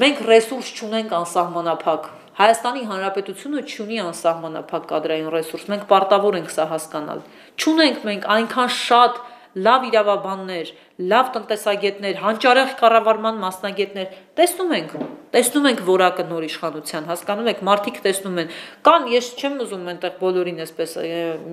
մենք 0.00 0.18
ռեսուրս 0.30 0.68
չունենք 0.76 1.12
անսահմանափակ։ 1.18 2.04
Հայաստանի 2.40 2.82
Հանրապետությունը 2.90 3.62
չունի 3.66 3.96
անսահմանափակ 4.04 4.84
կադրային 4.90 5.30
ռեսուրս։ 5.34 5.64
Մենք 5.72 5.82
պարտավոր 5.90 6.36
ենք 6.40 6.52
սա 6.54 6.66
հասկանալ։ 6.70 7.24
Չունենք 7.60 8.04
մենք 8.06 8.28
այնքան 8.36 8.70
շատ 8.76 9.18
լավ 9.56 9.86
իրավաբաններ, 9.90 10.68
լավ 11.10 11.30
տնտեսագետներ, 11.34 12.18
հանճարեղ 12.22 12.74
կառավարման 12.80 13.40
մասնագետներ 13.40 14.12
տեսնում 14.38 14.74
ենք, 14.76 14.92
տեսնում 15.34 15.66
ենք 15.70 15.80
որակը 15.86 16.24
նոր 16.30 16.46
իշխանության, 16.46 17.06
հասկանում 17.10 17.48
եք, 17.50 17.62
մարդիկ 17.66 17.98
տեսնում 18.04 18.38
են։ 18.42 18.52
Կան, 18.86 19.06
ես 19.14 19.28
չեմ 19.40 19.56
ուզում 19.64 19.88
այնտեղ 19.90 20.14
բոլորին 20.20 20.62
այսպես 20.64 20.94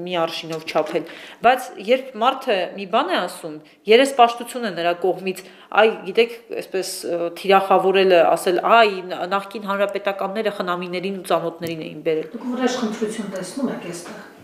մի 0.06 0.16
արշինով 0.24 0.66
չափել, 0.68 1.12
բայց 1.48 1.68
երբ 1.88 2.12
մարդը 2.24 2.58
մի 2.77 2.88
բան 2.94 3.12
է 3.13 3.18
ասում, 3.22 3.56
երեսպաշտություն 3.92 4.68
է 4.68 4.72
նրա 4.77 4.94
կողմից, 5.06 5.44
այ 5.77 5.88
գիտեք, 6.08 6.36
այսպես 6.62 6.92
թիրախավորելը, 7.38 8.20
ասել, 8.34 8.62
այ 8.77 8.92
նախկին 9.38 9.70
հանրապետականները 9.72 10.56
խնամիներին 10.58 11.18
ու 11.22 11.27
ծանոթներին 11.32 11.86
էին 11.88 12.04
բերել։ 12.08 12.30
Դուք 12.34 12.48
որոշ 12.58 12.77
խնդրություն 12.82 13.34
տեսնում 13.38 13.74
եք 13.77 13.89
այստեղ։ 13.94 14.36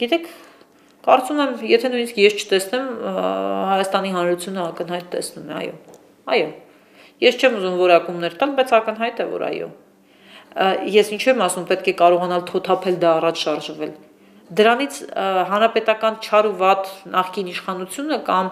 Գիտեք, 0.00 0.26
Կարծում 1.10 1.40
եմ, 1.42 1.54
եթե 1.70 1.90
նույնիսկ 1.90 2.18
ես 2.22 2.36
չտեսնեմ, 2.40 2.90
Հայաստանի 3.70 4.12
Հանրությունը 4.16 4.60
ակնհայտ 4.66 5.08
տեսնում 5.14 5.48
է, 5.50 5.56
այո։ 5.60 5.72
Այո։ 6.30 6.50
Ես 7.26 7.40
չեմ 7.40 7.56
ուզում 7.60 7.80
որակումներ 7.80 8.36
տալ, 8.40 8.52
բայց 8.60 8.76
ակնհայտ 8.78 9.24
է, 9.24 9.26
որ 9.32 9.46
այո։ 9.50 9.72
Ես 11.00 11.10
ինչ 11.16 11.24
եմ 11.30 11.42
ասում, 11.50 11.66
պետք 11.70 11.90
է 11.90 11.96
կարողանալ 11.98 12.46
թոթափել 12.50 13.02
դա 13.02 13.10
առաջ 13.20 13.42
շարժվել 13.42 13.92
դրանից 14.50 14.96
հանրապետական 15.50 16.16
չար 16.26 16.46
ու 16.48 16.54
վատ 16.58 16.88
նախկին 17.12 17.50
իշխանությունը 17.52 18.16
կամ 18.26 18.48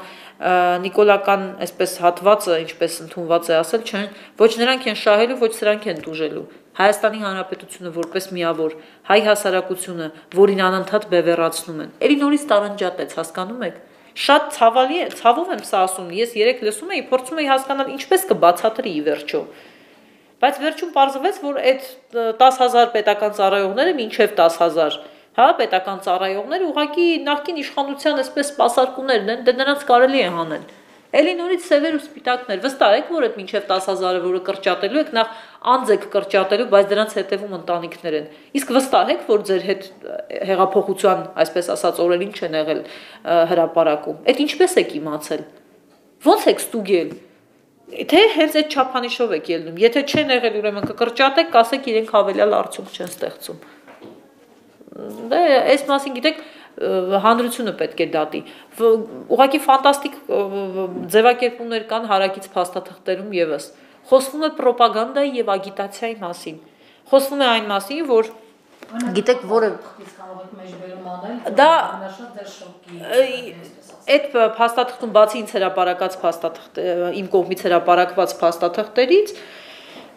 նիկոլական 0.85 1.43
այսպես 1.67 1.95
հատվածը, 2.05 2.59
ինչպես 2.65 2.99
ընդունված 3.05 3.51
է 3.51 3.57
ասել, 3.59 3.83
չեն 3.89 4.07
ոչ 4.39 4.51
նրանք 4.63 4.87
են 4.93 4.99
շահելու, 5.03 5.39
ոչ 5.43 5.51
սրանք 5.59 5.89
են 5.91 6.03
դուժելու։ 6.07 6.45
Հայաստանի 6.79 7.21
Հանրապետությունը 7.25 7.91
որպես 7.97 8.27
միավոր 8.39 8.75
հայ 9.09 9.19
հասարակությունը, 9.29 10.07
որին 10.39 10.61
անընդհատ 10.69 11.07
բևեռացնում 11.13 11.81
են։ 11.85 11.91
Էլի 12.07 12.17
նորից 12.23 12.45
տարանջատեց, 12.53 13.17
հասկանում 13.19 13.65
եք։ 13.69 13.81
Շատ 14.19 14.47
ցավալի 14.55 14.99
է, 14.99 15.09
ցավով 15.19 15.51
եմ 15.59 15.65
սա 15.67 15.81
ասում։ 15.89 16.09
Ես 16.19 16.37
երեք 16.39 16.63
լսում 16.69 16.95
էի, 16.95 17.03
փորձում 17.11 17.41
էի 17.43 17.49
հասկանալ 17.51 17.93
ինչպես 17.99 18.25
կբացատրի 18.31 18.95
ի 18.95 19.03
վերջո։ 19.09 19.43
Բայց 20.39 20.59
վերջում 20.63 20.91
պարզվեց, 20.95 21.39
որ 21.43 21.61
այդ 21.67 21.87
10000 22.39 22.91
պետական 22.95 23.33
ծառայողները 23.39 23.95
մինչև 23.99 24.35
10000 24.39 24.99
հա 25.39 25.47
պետական 25.59 26.01
ծառայողները 26.03 26.67
ուղղակի 26.69 27.07
նախկին 27.27 27.59
իշխանության 27.63 28.23
այսպես 28.23 28.49
սպասարկումներն 28.55 29.33
են, 29.35 29.43
դե 29.47 29.55
նրանց 29.59 29.85
կարելի 29.91 30.23
է 30.23 30.31
հանել։ 30.35 30.65
Էլի 31.19 31.35
նորից 31.39 31.63
սևեր 31.69 31.95
ու 31.99 32.01
սպիտակներ։ 32.03 32.59
Վստահ 32.65 32.97
եք, 32.99 33.13
որ 33.15 33.27
այդ 33.29 33.37
մինչև 33.39 33.69
10000-ը 33.69 34.23
որը 34.25 34.41
կրճատելու 34.49 34.99
եք, 35.03 35.13
նախ 35.19 35.39
անձ 35.59 35.93
եք 35.95 36.05
կրճատելու, 36.13 36.67
բայց 36.73 36.91
դրանց 36.93 37.15
հետևում 37.19 37.55
ընտանիքներ 37.59 38.17
են։ 38.19 38.27
Իսկ 38.59 38.69
վստահ 38.77 39.09
եք, 39.15 39.23
որ 39.29 39.41
ձեր 39.49 39.65
հետ 39.69 39.87
հեղափոխության, 40.49 41.25
այսպես 41.43 41.71
ասած, 41.75 42.03
օրերին 42.05 42.35
չեն 42.39 42.59
եղել 42.59 42.83
հրաապարակում։ 43.53 44.21
Այդ 44.29 44.43
ինչպես 44.45 44.77
եք 44.83 44.95
իմացել։ 44.99 45.43
Ոնց 46.29 46.47
եք 46.53 46.63
ստուգել։ 46.63 47.11
Թե 47.89 48.23
հենց 48.37 48.57
այդ 48.59 48.75
չափանիշով 48.79 49.35
եք 49.39 49.47
ելնում։ 49.49 49.77
Եթե 49.81 50.01
չեն 50.13 50.33
եղել, 50.37 50.57
ուրեմն 50.61 50.89
կկրճատեք, 50.93 51.51
կասեք 51.55 51.87
իրենք 51.89 52.11
հավելյալ 52.15 52.57
արդյունք 52.59 52.91
չեն 52.99 53.13
ստեղծում։ 53.17 53.61
Դե 55.33 55.41
այս 55.73 55.85
մասին 55.89 56.17
գիտեք, 56.19 56.43
հանրությունը 57.25 57.73
պետք 57.79 58.01
է 58.05 58.07
դատի։ 58.15 58.41
Ուղղակի 59.35 59.61
ֆանտաստիկ 59.65 60.19
ձևակերպումներ 61.15 61.87
կան 61.91 62.09
հարակից 62.13 62.49
փաստաթղթերում 62.55 63.33
եւս։ 63.39 63.69
Խոսվում 64.09 64.45
է 64.49 64.51
ռոպագանդայի 64.69 65.33
եւ 65.39 65.55
ագիտացիայի 65.55 66.19
մասին։ 66.25 66.61
Խոսվում 67.13 67.43
է 67.45 67.49
այն 67.49 67.67
մասին, 67.73 68.05
որ 68.09 68.31
գիտեք, 68.89 69.41
որը 69.49 69.69
դա 71.59 71.71
այդ 74.09 74.29
փաստաթղթում 74.57 75.11
բացի 75.17 75.41
ինձ 75.43 75.55
հրապարակած 75.59 76.15
փաստաթղթ 76.23 76.81
իմ 77.21 77.27
կողմից 77.35 77.65
հրապարակված 77.69 78.35
փաստաթղթերից 78.43 79.35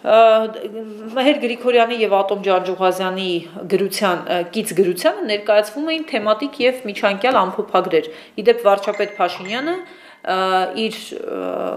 Մհեր 0.01 1.39
Գրիգորյանի 1.43 1.97
եւ 2.01 2.13
Ատոմ 2.17 2.39
Ջանջուղազյանի 2.47 3.27
գրության 3.73 4.23
կից 4.55 4.71
գրությանը 4.79 5.25
ներկայացվում 5.31 5.91
էին 5.93 6.05
թեմատիկ 6.11 6.57
եւ 6.63 6.79
միջանկյալ 6.89 7.37
ամփոփագրեր։ 7.41 8.07
Իդեպ 8.41 8.63
վարչապետ 8.65 9.13
Փաշինյանը 9.19 9.75
իր 10.21 10.97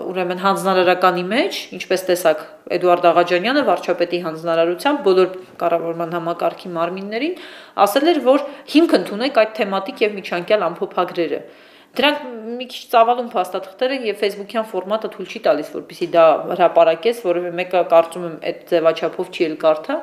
ուրեմն 0.05 0.41
հանձնարարականի 0.43 1.23
մեջ, 1.31 1.61
ինչպես 1.79 2.03
տեսակ 2.11 2.43
Էդուարդ 2.77 3.07
Աղաջանյանը 3.09 3.63
վարչապետի 3.69 4.19
հանձնարարությամբ 4.25 5.01
բոլոր 5.07 5.31
կառավարման 5.63 6.13
համակարգի 6.19 6.73
մարմիններին 6.75 7.39
ասել 7.85 8.11
էր, 8.13 8.21
որ 8.29 8.45
հիմք 8.75 8.97
ընդունեք 9.01 9.41
այդ 9.45 9.55
թեմատիկ 9.61 10.05
եւ 10.05 10.19
միջանկյալ 10.21 10.67
ամփոփագրերը։ 10.69 11.41
Դրանք 11.95 12.23
մի 12.59 12.67
քիչ 12.75 12.83
ծավալուն 12.91 13.29
փաստաթղթեր 13.33 13.93
են 13.95 14.07
եւ 14.11 14.17
Facebook-յան 14.21 14.65
ֆորմատը 14.75 15.11
թույլ 15.15 15.29
չի 15.31 15.41
տալիս, 15.45 15.69
որպեսզի 15.79 16.09
դա 16.11 16.25
հրապարակես, 16.51 17.21
որովհետեւ 17.25 17.59
մեկը 17.61 17.83
կարծում 17.95 18.25
եմ 18.29 18.35
այդ 18.51 18.65
ձևաչափով 18.73 19.31
չի 19.31 19.47
էլ 19.47 19.55
կարդա, 19.63 19.99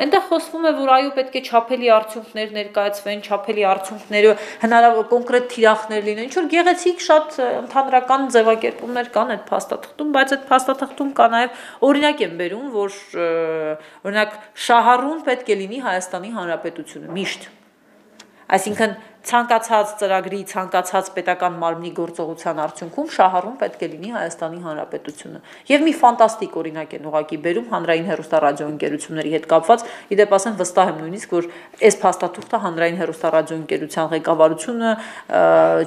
Այնտեղ 0.00 0.22
խոսվում 0.30 0.64
է, 0.64 0.70
որ 0.78 0.90
այո 0.94 1.10
պետք 1.16 1.34
է 1.36 1.42
չափելի 1.50 1.90
արդյունքներ 1.96 2.52
ներկայացվեն, 2.56 3.22
չափելի 3.26 3.64
արդյունքները 3.70 4.30
հնարավոր 4.62 5.06
կոնկրետ 5.10 5.48
թիրախներ 5.52 6.06
լինեն։ 6.08 6.28
Ինչ 6.30 6.34
որ 6.38 6.48
գեղեցիկ 6.54 7.04
շատ 7.04 7.38
ընդհանրական 7.44 8.26
ձևակերպումներ 8.36 9.10
կան 9.16 9.32
այդ 9.36 9.44
փաստաթղթում, 9.50 10.12
բայց 10.16 10.34
այդ 10.36 10.44
փաստաթղթում 10.50 11.12
կա 11.20 11.28
նաև 11.36 11.62
օրինակ 11.90 12.24
եմ 12.24 12.34
բերում, 12.40 12.66
որ 12.80 12.98
օրինակ 14.08 14.36
շահառուն 14.70 15.24
պետք 15.28 15.50
է 15.50 15.60
լինի 15.60 15.84
Հայաստանի 15.90 16.34
Հանրապետությունը 16.40 17.16
միշտ։ 17.20 17.48
Այսինքն 18.50 18.94
ցանկացած 19.20 19.90
ծրագրի, 20.00 20.38
ցանկացած 20.50 21.08
պետական 21.16 21.56
մարմնի 21.60 21.90
գործողության 21.98 22.60
արդյունքում 22.64 23.08
շահառուն 23.16 23.56
պետք 23.60 23.82
է 23.84 23.88
լինի 23.92 24.12
Հայաստանի 24.16 24.60
Հանրապետությունը։ 24.64 25.40
Եվ 25.70 25.84
մի 25.86 25.94
ֆանտաստիկ 26.00 26.56
օրինակ 26.60 26.94
են 26.96 27.08
ուղակի 27.10 27.38
բերում 27.44 27.68
հանրային 27.74 28.08
հեռուստարադիոընկերությունների 28.10 29.32
հետ 29.36 29.48
կապված, 29.52 29.86
իդեպ 30.16 30.34
ասեմ 30.40 30.58
վստահ 30.60 30.90
եմ 30.90 31.00
նույնիսկ, 31.04 31.34
որ 31.36 31.48
այս 31.90 31.98
փաստաթուղթը 32.00 32.60
հանրային 32.64 33.00
հեռուստարադիոընկերության 33.00 34.12
ղեկավարությունը 34.16 34.92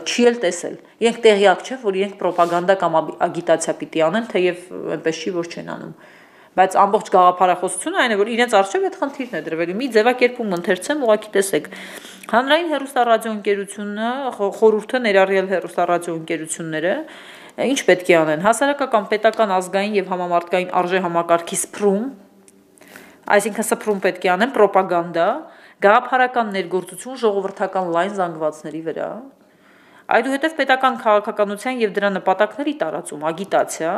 չի 0.04 0.28
էլ 0.30 0.42
տեսել։ 0.44 0.76
Իրենք 1.04 1.24
տեղյակ 1.24 1.64
չէ, 1.64 1.80
որ 1.84 2.02
իրենք 2.04 2.28
ռոպագանդա 2.28 2.76
կամ 2.84 3.00
ագիտացիա 3.34 3.74
պիտի 3.82 4.04
անեն, 4.08 4.28
թեև 4.34 4.68
այնպես 4.94 5.24
չի, 5.24 5.34
որ 5.42 5.50
չեն 5.54 5.74
անում 5.74 5.96
բայց 6.54 6.76
ամբողջ 6.84 7.08
գաղափարախոսությունը 7.14 8.02
այն 8.04 8.14
է 8.14 8.18
որ 8.20 8.30
իրենց 8.34 8.56
արժեվ 8.60 8.84
այդ 8.88 8.98
խնդիրն 9.02 9.38
է 9.38 9.42
դրվել 9.48 9.72
մի 9.80 9.88
ձևակերպում 9.94 10.56
ընթերցեմ 10.58 11.06
ուղակի 11.08 11.32
տեսեք 11.34 11.70
Հանրային 12.24 12.70
հեռուստարադիոընկերությունը, 12.72 14.10
խորհուրդը 14.38 15.00
ներառյալ 15.04 15.50
հեռուստարադիոընկերությունները 15.50 16.94
ինչ 17.68 17.80
պետք 17.90 18.08
է 18.14 18.16
անեն։ 18.20 18.46
Հասարակական, 18.48 19.10
պետական, 19.12 19.54
ազգային 19.58 19.98
եւ 20.00 20.08
համամարտկային 20.14 20.72
արժե 20.80 21.02
համակարգի 21.04 21.60
սփռում, 21.64 22.08
այսինքն 23.38 23.68
սփռում 23.70 24.02
պետք 24.08 24.24
է 24.24 24.34
անեն 24.34 24.58
ռոպագանդա, 24.64 25.28
գաղափարական 25.84 26.52
ներգործություն 26.58 27.22
ժողովրդական 27.28 27.94
լայն 27.94 28.18
զանգվածների 28.24 28.84
վրա, 28.88 29.10
Այդուհետև 30.14 30.56
պետական 30.58 30.98
քաղաքականության 31.00 31.78
եւ 31.80 31.92
դրա 31.96 32.10
նպատակների 32.18 32.74
տարածում, 32.82 33.22
ագիտացիա, 33.30 33.94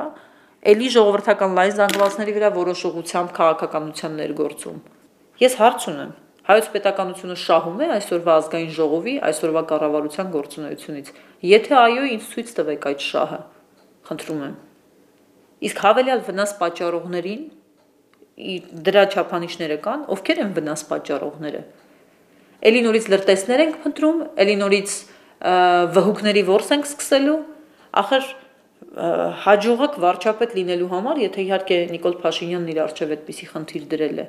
էլի 0.66 0.88
ժողովրդական 0.96 1.52
լայն 1.60 1.74
զանգվածների 1.80 2.34
վրա 2.36 2.50
որոշողությամբ 2.56 3.34
քաղաքականության 3.38 4.16
ներգործում։ 4.22 4.78
Ես 5.46 5.58
հարց 5.62 5.90
ունեմ. 5.92 6.12
հայոց 6.46 6.66
պետականությունը 6.76 7.36
շահում 7.42 7.80
է 7.82 7.86
այսօրվա 7.96 8.34
ազգային 8.40 8.74
ժողովի, 8.76 9.14
այսօրվա 9.30 9.62
կառավարության 9.72 10.28
գործունեությունից։ 10.36 11.08
Եթե 11.50 11.74
այո, 11.82 12.04
ինձ 12.16 12.28
ցույց 12.34 12.52
տվեք 12.60 12.86
այդ 12.86 13.06
շահը։ 13.06 13.40
Խնդրում 14.06 14.44
եմ։ 14.46 14.56
Իսկ 15.66 15.82
հավելյալ 15.86 16.22
վնաս 16.30 16.52
պատճառողներին 16.62 17.44
դրա 18.86 19.04
չափանիշները 19.16 19.78
կան, 19.86 20.00
ովքեր 20.14 20.42
են 20.46 20.54
վնաս 20.60 20.82
պատճառողները։ 20.92 21.62
Էլի 22.66 22.82
նորից 22.86 23.06
լրտեսներ 23.16 23.62
ենք 23.66 23.76
փնտրում, 23.86 24.20
էլի 24.46 24.56
նորից 24.62 24.96
վհուկների 25.96 26.44
ворս 26.50 26.70
ենք 26.76 26.90
սկսելու։ 26.90 27.40
Ախր 28.06 28.24
հաջողակ 29.46 30.00
վարչապետ 30.06 30.56
լինելու 30.56 30.90
համար, 30.96 31.22
եթե 31.26 31.46
իհարկե 31.46 31.78
Նիկոլ 31.96 32.18
Փաշինյանն 32.24 32.74
իր 32.74 32.82
արժև 32.86 33.16
այդպիսի 33.16 33.48
խնդիր 33.52 33.88
դրել 33.92 34.20
է, 34.24 34.28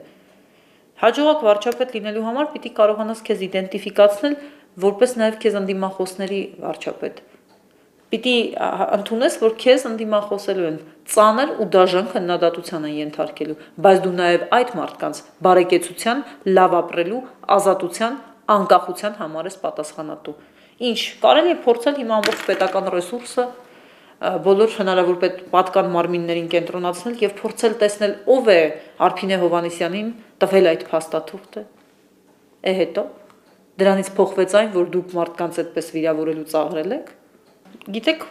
Հաջողակ 0.97 1.43
վարչապետ 1.45 1.91
լինելու 1.93 2.23
համար 2.25 2.47
պիտի 2.55 2.71
կարողանաս 2.77 3.19
քեզ 3.27 3.41
իդենտիֆիկացնել 3.47 4.37
որպես 4.85 5.11
նաև 5.21 5.35
քեզ 5.43 5.57
ընդդիմախոսների 5.59 6.39
վարչապետ։ 6.63 7.19
Պիտի 8.15 8.37
ընդունես, 8.97 9.37
որ 9.43 9.55
քեզ 9.61 9.85
ընդդիմախոսելու 9.91 10.67
են 10.71 10.79
ծանր 11.13 11.53
ու 11.61 11.67
դաժան 11.77 12.09
քննադատության 12.15 12.87
են 12.89 12.97
ենթարկելու, 12.97 13.59
բայց 13.85 14.01
դու 14.07 14.15
նաև 14.23 14.47
այդ 14.57 14.73
մարդկանց 14.81 15.21
բարեկեցության, 15.47 16.25
լավ 16.57 16.77
ապրելու, 16.81 17.23
ազատության, 17.57 18.19
անկախության 18.57 19.17
համար 19.21 19.51
ես 19.51 19.61
պատասխանատու։ 19.67 20.37
Ինչ, 20.87 21.01
կարելի 21.27 21.53
է 21.53 21.61
փորձել 21.67 22.01
հիմա 22.01 22.17
ամբողջ 22.21 22.47
պետական 22.47 22.91
ռեսուրսը 22.97 23.45
բոլոր 24.17 24.71
հնարավոր 24.79 25.17
պատկան 25.53 25.89
մարմիններին 25.93 26.47
կենտրոնացնել 26.53 27.17
եւ 27.21 27.33
փորձել 27.41 27.75
տեսնել 27.83 28.15
ով 28.33 28.47
է 28.49 28.61
Արփինե 29.07 29.39
Հովանեսյանին 29.43 30.09
տվել 30.41 30.69
այդ 30.71 30.85
փաստաթուղթը։ 30.89 31.65
Է 32.67 32.73
հետո 32.81 33.05
դրանից 33.83 34.11
փոխվեց 34.17 34.57
այն, 34.61 34.71
որ 34.77 34.89
դուք 34.95 35.13
մարդկանց 35.19 35.61
այդպես 35.63 35.91
վիրավորելու 35.97 36.47
ծաղրել 36.55 36.97
եք։ 36.97 37.13
Գիտեք 37.97 38.25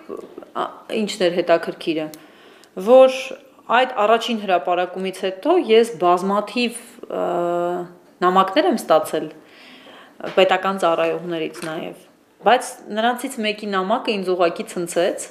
ինչն 1.06 1.26
էր 1.26 1.38
հետաքրքիրը, 1.38 2.08
որ 2.90 3.20
այդ 3.76 3.96
առաջին 4.06 4.42
հրապարակումից 4.42 5.22
հետո 5.26 5.56
ես 5.70 5.94
բազմաթիվ 6.02 6.82
նամակներ 8.26 8.70
եմ 8.72 8.82
ստացել 8.82 9.30
պետական 10.36 10.82
ծառայողներից 10.82 11.64
նաև 11.66 12.04
բայց 12.46 12.68
նրանցից 12.94 13.36
մեկի 13.46 13.68
նամակը 13.74 14.14
ինձ 14.16 14.30
ուղակի 14.36 14.66
ցնցեց 14.72 15.26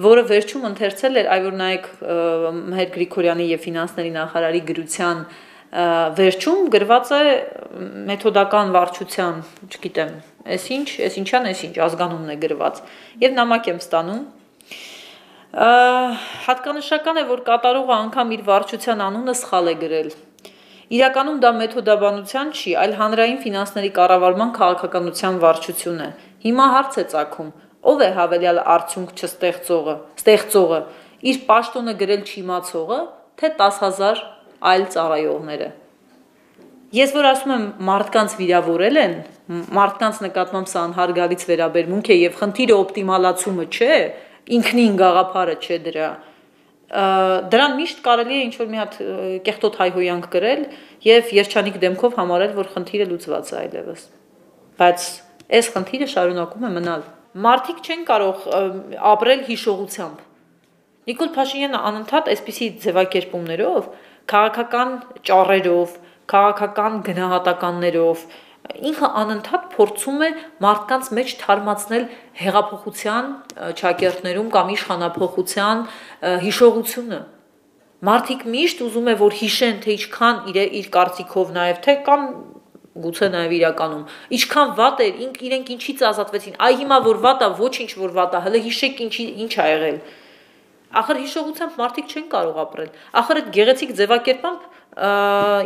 որը 0.00 0.22
վերջում 0.30 0.66
ընթերցել 0.70 1.20
էր 1.20 1.28
այ 1.34 1.40
որ 1.46 1.56
նայեք 1.60 1.86
Մհեր 2.72 2.90
Գրիգորյանի 2.96 3.46
եւ 3.52 3.60
ֆինանսների 3.66 4.12
նախարարի 4.16 4.62
գրության 4.72 5.22
վերջում 6.18 6.66
գրված 6.72 7.12
է 7.16 7.20
մեթոդական 8.08 8.72
վարչության, 8.76 9.38
չգիտեմ, 9.72 10.10
այսինչ, 10.56 10.88
այսինչան, 11.06 11.46
այսինչ 11.52 11.74
ազգանունն 11.86 12.34
է 12.34 12.36
գրված 12.42 12.82
եւ 13.24 13.38
նամակ 13.38 13.70
եմ 13.72 13.80
ստանում 13.84 14.26
հատկանշական 16.48 17.22
է 17.22 17.24
որ 17.32 17.40
կատարողը 17.48 17.96
անգամ 18.02 18.36
իր 18.36 18.44
վարչության 18.52 19.02
անունը 19.08 19.34
սխալ 19.42 19.72
է 19.72 19.74
գրել 19.80 20.12
Իրականում 20.92 21.36
դա 21.40 21.50
մեթոդաբանության 21.56 22.48
չի, 22.52 22.72
այլ 22.76 22.90
հանրային 22.98 23.36
ֆինանսների 23.42 23.90
կառավարման 23.96 24.50
քաղաքականության 24.58 25.38
վարչություն 25.40 26.02
է։ 26.04 26.08
Հիմա 26.44 26.66
հարց 26.72 26.98
է 27.00 27.04
ցակում. 27.12 27.48
Ով 27.82 28.02
է 28.06 28.08
հավելյալ 28.16 28.60
արդյունք 28.76 29.12
չստեղծողը, 29.18 29.94
ստեղծողը, 30.22 30.80
իր 31.32 31.38
պաշտոնը 31.48 31.94
գրել 32.02 32.24
չիմացողը, 32.32 32.98
թե 33.42 33.52
10000 33.58 34.24
այլ 34.72 34.84
ծառայողները։ 34.94 35.70
Ես 36.92 37.14
որ 37.16 37.26
ասում 37.32 37.52
եմ 37.52 37.62
մարդկանց 37.88 38.34
վիրավորել 38.38 38.98
են, 39.02 39.14
մարդկանց 39.78 40.18
նկատմամբ 40.26 40.68
սա 40.68 40.82
անհարգալից 40.88 41.46
վերաբերմունք 41.48 42.10
է 42.12 42.18
եւ 42.20 42.36
խնդիրը 42.42 42.76
օպտիմալացումը 42.82 43.66
չէ, 43.72 43.96
ինքնին 44.58 44.98
գաղափարը 45.00 45.56
չէ 45.62 45.78
դրա 45.86 46.10
դրան 46.92 47.76
միշտ 47.78 48.00
կարելի 48.04 48.36
է 48.36 48.40
ինչ 48.46 48.54
որ 48.58 48.68
մի 48.68 48.78
հատ 48.82 48.96
կեղտոտ 49.46 49.76
հայհոյանք 49.80 50.26
գրել 50.34 50.64
եւ 51.06 51.30
երջանիկ 51.38 51.78
դեմքով 51.84 52.18
համարել 52.20 52.52
որ 52.58 52.68
խնդիրը 52.74 53.06
լուծված 53.12 53.52
է 53.52 53.56
այլևս 53.62 54.02
բայց 54.82 55.06
այս 55.56 55.70
խնդիրը 55.72 56.08
շարունակում 56.12 56.66
է 56.68 56.72
մնալ 56.76 57.06
մարդիկ 57.32 57.78
չեն 57.82 58.04
կարող 58.12 58.46
ապրել 59.12 59.42
հիշողությամբ 59.48 60.22
Նիկոլ 61.02 61.30
Փաշինյանը 61.34 61.78
անընդհատ 61.88 62.28
այսպիսի 62.32 62.66
ձևակերպումներով 62.82 63.86
քաղաքական 64.32 64.90
ճառերով, 65.28 65.94
քաղաքական 66.32 66.98
գնահատականներով 67.08 68.24
ինքը 68.92 69.08
անընդհատ 69.22 69.64
փորձում 69.72 70.20
է 70.22 70.28
մարդկանց 70.62 71.08
մեջ 71.18 71.32
թարմացնել 71.42 72.04
հեղափոխության 72.42 73.30
ճակերտներում 73.80 74.50
կամ 74.54 74.70
իշխանապողության 74.76 75.82
հիշողությունը 76.46 77.20
մարդիկ 78.08 78.46
միշտ 78.52 78.84
ուզում 78.86 79.10
է 79.12 79.16
որ 79.22 79.36
հիշեն 79.40 79.82
թե 79.82 79.96
ինչքան 79.96 80.38
իր 80.52 80.60
իր 80.82 80.88
կարծիքով 80.94 81.52
նաև 81.58 81.82
թե 81.86 81.96
կամ 82.06 82.24
գուցե 82.92 83.28
նաև 83.32 83.54
իրականում։ 83.56 84.02
Ինչքան 84.36 84.72
վատ 84.78 85.02
էր, 85.06 85.20
ինք 85.26 85.38
իրենք 85.48 85.72
ինչից 85.72 86.02
ազատվեցին։ 86.12 86.58
Այ 86.66 86.74
հիմա 86.82 86.98
որ 87.08 87.20
վատ 87.24 87.44
է, 87.46 87.48
ոչինչ 87.62 87.90
որ 88.02 88.14
վատ 88.18 88.36
է, 88.36 88.42
հələ 88.46 88.62
հիշեք 88.68 89.02
ինչի 89.06 89.26
ինչ 89.46 89.52
ա 89.56 89.66
եղել։ 89.72 89.98
Ախր 91.02 91.20
հիշողությամբ 91.22 91.76
մարդիկ 91.80 92.12
չեն 92.12 92.26
կարող 92.36 92.62
ապրել։ 92.62 92.90
Ախր 93.22 93.40
այդ 93.42 93.52
գեղեցիկ 93.56 93.92
ձևակերպամբ 94.02 94.66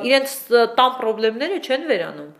իրենց 0.07 0.35
տան 0.79 0.93
խնդիրները 1.03 1.63
չեն 1.67 1.89
վերանում 1.91 2.35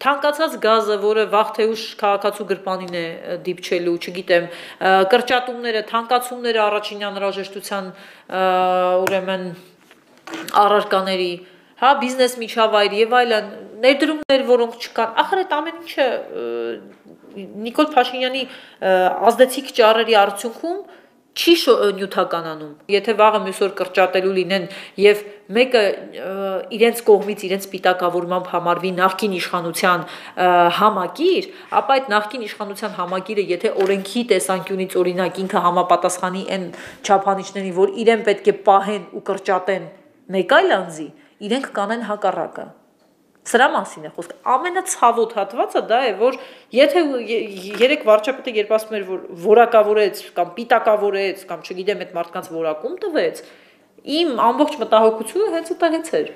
թանկացած 0.00 0.54
գազը, 0.64 0.96
որը 1.02 1.24
վաղ 1.32 1.48
թե 1.56 1.64
ուշ 1.74 1.82
քաղաքացու 2.00 2.46
գրպանին 2.50 2.94
է 2.96 3.04
դիպչելու, 3.44 3.96
չգիտեմ, 4.00 4.46
կրճատումները, 5.12 5.82
թանկացումները 5.90 6.62
առաջին 6.64 7.04
անհրաժեշտության 7.10 7.90
ուրեմն 9.04 9.44
առարկաների, 10.62 11.32
հա, 11.82 11.90
բիզնես 12.00 12.36
միջավայր 12.40 12.96
եւ 13.00 13.14
այլն, 13.20 13.52
ներդրումներ, 13.84 14.46
որոնք 14.50 14.78
չկան։ 14.80 15.18
Ախր 15.24 15.42
այդ 15.44 15.52
ամեն 15.58 15.80
ինչը 15.80 16.06
Նիկոլ 17.66 17.90
Փաշինյանի 17.94 18.46
ազդեցիկ 19.30 19.74
ճառերի 19.80 20.16
արդյունքում 20.20 20.80
չի 21.30 21.52
նյութականանում։ 21.96 22.70
Եթե 22.90 23.12
վաղը 23.20 23.40
մյուս 23.44 23.60
օր 23.64 23.74
կրճատելու 23.78 24.32
լինեն 24.34 24.64
եւ 25.00 25.20
մեկը 25.56 25.82
իրենց 26.74 27.02
կողմից 27.06 27.44
իրենց 27.46 27.68
պիտակավորմամբ 27.74 28.50
համարվի 28.50 28.90
նախկին 28.96 29.36
իշխանության 29.38 30.02
համակիր, 30.80 31.48
ապա 31.80 31.96
այդ 31.96 32.10
նախկին 32.14 32.44
իշխանության 32.50 32.96
համակիրը 32.98 33.46
եթե 33.54 33.72
օրենքի 33.86 34.24
տեսանկյունից 34.34 34.98
օրինակ 35.00 35.40
ինքը 35.44 35.64
համապատասխանի 35.70 36.44
այն 36.58 36.66
չափանիշներին, 37.06 37.74
որ 37.78 37.94
իրեն 38.04 38.26
պետք 38.26 38.50
է 38.50 38.56
պահեն 38.66 39.08
ու 39.14 39.24
կրճատեն 39.30 39.88
մեկ 40.34 40.54
այլ 40.60 40.76
անձի, 40.80 41.08
իրենք 41.46 41.72
կանեն 41.78 42.06
հակառակը։ 42.10 42.66
Սրա 43.48 43.66
մասին 43.72 44.04
է 44.04 44.10
խոսքը։ 44.14 44.34
Ամենացավոտ 44.52 45.30
հատվածը 45.38 45.80
դա 45.88 45.98
է, 46.04 46.10
որ 46.20 46.36
եթե 46.76 47.02
երեք 47.80 48.04
վարչապետը 48.10 48.52
երբ 48.58 48.74
ասում 48.76 48.96
էր, 48.98 49.06
որ 49.08 49.22
որակավորեց 49.46 50.20
կամ 50.36 50.52
պիտակավորեց 50.58 51.44
կամ 51.48 51.64
չգիտեմ 51.64 52.04
այդ 52.04 52.12
մարդկանց 52.18 52.50
որակում 52.58 52.98
տվեց, 53.04 53.42
իմ 54.20 54.30
ամբողջ 54.44 54.78
մտահոգությունը 54.84 55.50
հենց 55.56 55.72
այդտեղից 55.74 56.12
էր։ 56.20 56.30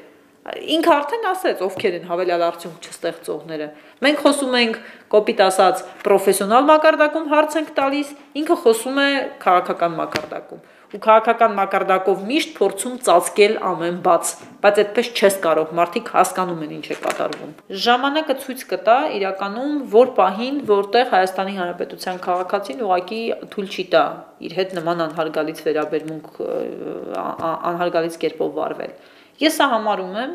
Ինքը 0.75 0.91
արդեն 0.93 1.27
ասեց, 1.31 1.61
ովքեր 1.65 1.95
են 1.99 2.09
հավելյալ 2.09 2.43
արդյունք 2.45 2.89
չստեղծողները։ 2.89 3.69
Մենք 4.05 4.19
խոսում 4.25 4.57
ենք 4.61 4.75
կոպիտ 5.15 5.41
ասած 5.45 5.85
պրոֆեսիոնալ 6.05 6.67
մակարդակում 6.69 7.31
հարց 7.33 7.57
ենք 7.61 7.71
տալիս, 7.79 8.11
ինքը 8.45 8.57
խոսում 8.65 9.01
է 9.05 9.09
քաղաքական 9.45 9.97
մակարդակում 10.03 10.65
ու 10.95 11.01
քաղաքական 11.03 11.55
մակարդակով 11.59 12.21
միշտ 12.29 12.51
փորձում 12.55 12.99
ծածկել 13.07 13.55
ամեն 13.71 13.97
բաց, 14.05 14.31
բայց 14.63 14.77
այդպես 14.83 15.09
չես 15.19 15.39
կարող, 15.47 15.73
մարդիկ 15.79 16.11
հասկանում 16.15 16.63
են 16.65 16.75
ինչ 16.77 16.87
է 16.95 16.97
կատարվում։ 17.03 17.55
Ժամանակը 17.87 18.37
ցույց 18.45 18.63
կտա 18.71 18.97
իրականում 19.19 19.75
որ 19.95 20.13
պահին, 20.21 20.61
որտեղ 20.71 21.11
Հայաստանի 21.15 21.59
Հանրապետության 21.59 22.23
քաղաքացին 22.29 22.85
ուղակի 22.87 23.21
թույլ 23.55 23.69
չի 23.75 23.85
տա 23.95 24.05
իր 24.47 24.57
հետ 24.61 24.75
նման 24.79 25.05
անհարգալից 25.09 25.63
վերաբերմունք 25.67 26.43
անհարգալից 27.75 28.19
կերպով 28.23 28.59
վարվել։ 28.63 28.99
Ես 29.43 29.59
սա 29.59 29.71
համարում 29.75 30.19
եմ 30.25 30.35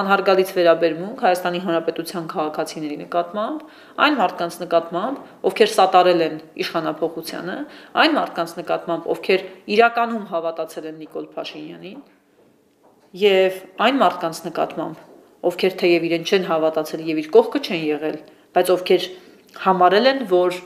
անհարգալից 0.00 0.50
վերաբերմունք 0.56 1.22
Հայաստանի 1.24 1.60
Հանրապետության 1.64 2.26
քաղաքացիների 2.34 2.96
նկատմամբ, 3.04 3.64
այն 4.04 4.18
մարդկանց 4.20 4.58
նկատմամբ, 4.64 5.18
ովքեր 5.50 5.70
սատարել 5.74 6.24
են 6.24 6.36
իշխանապողությանը, 6.64 7.56
այն 8.04 8.14
մարդկանց 8.18 8.54
նկատմամբ, 8.60 9.08
ովքեր 9.14 9.44
իրականում 9.74 10.24
հավատացել 10.34 10.88
են 10.90 11.00
Նիկոլ 11.04 11.26
Փաշինյանին, 11.34 12.00
եւ 13.24 13.58
այն 13.84 14.00
մարդկանց 14.04 14.40
նկատմամբ, 14.48 15.02
ովքեր 15.44 15.74
թեև 15.84 16.06
իրեն 16.08 16.24
չեն 16.24 16.46
հավատացել 16.50 17.02
եւ 17.14 17.20
իր 17.24 17.28
կողքը 17.34 17.60
չեն 17.64 17.82
եղել, 17.84 18.16
բայց 18.54 18.70
ովքեր 18.74 19.06
համարել 19.64 20.08
են, 20.10 20.22
որ 20.30 20.56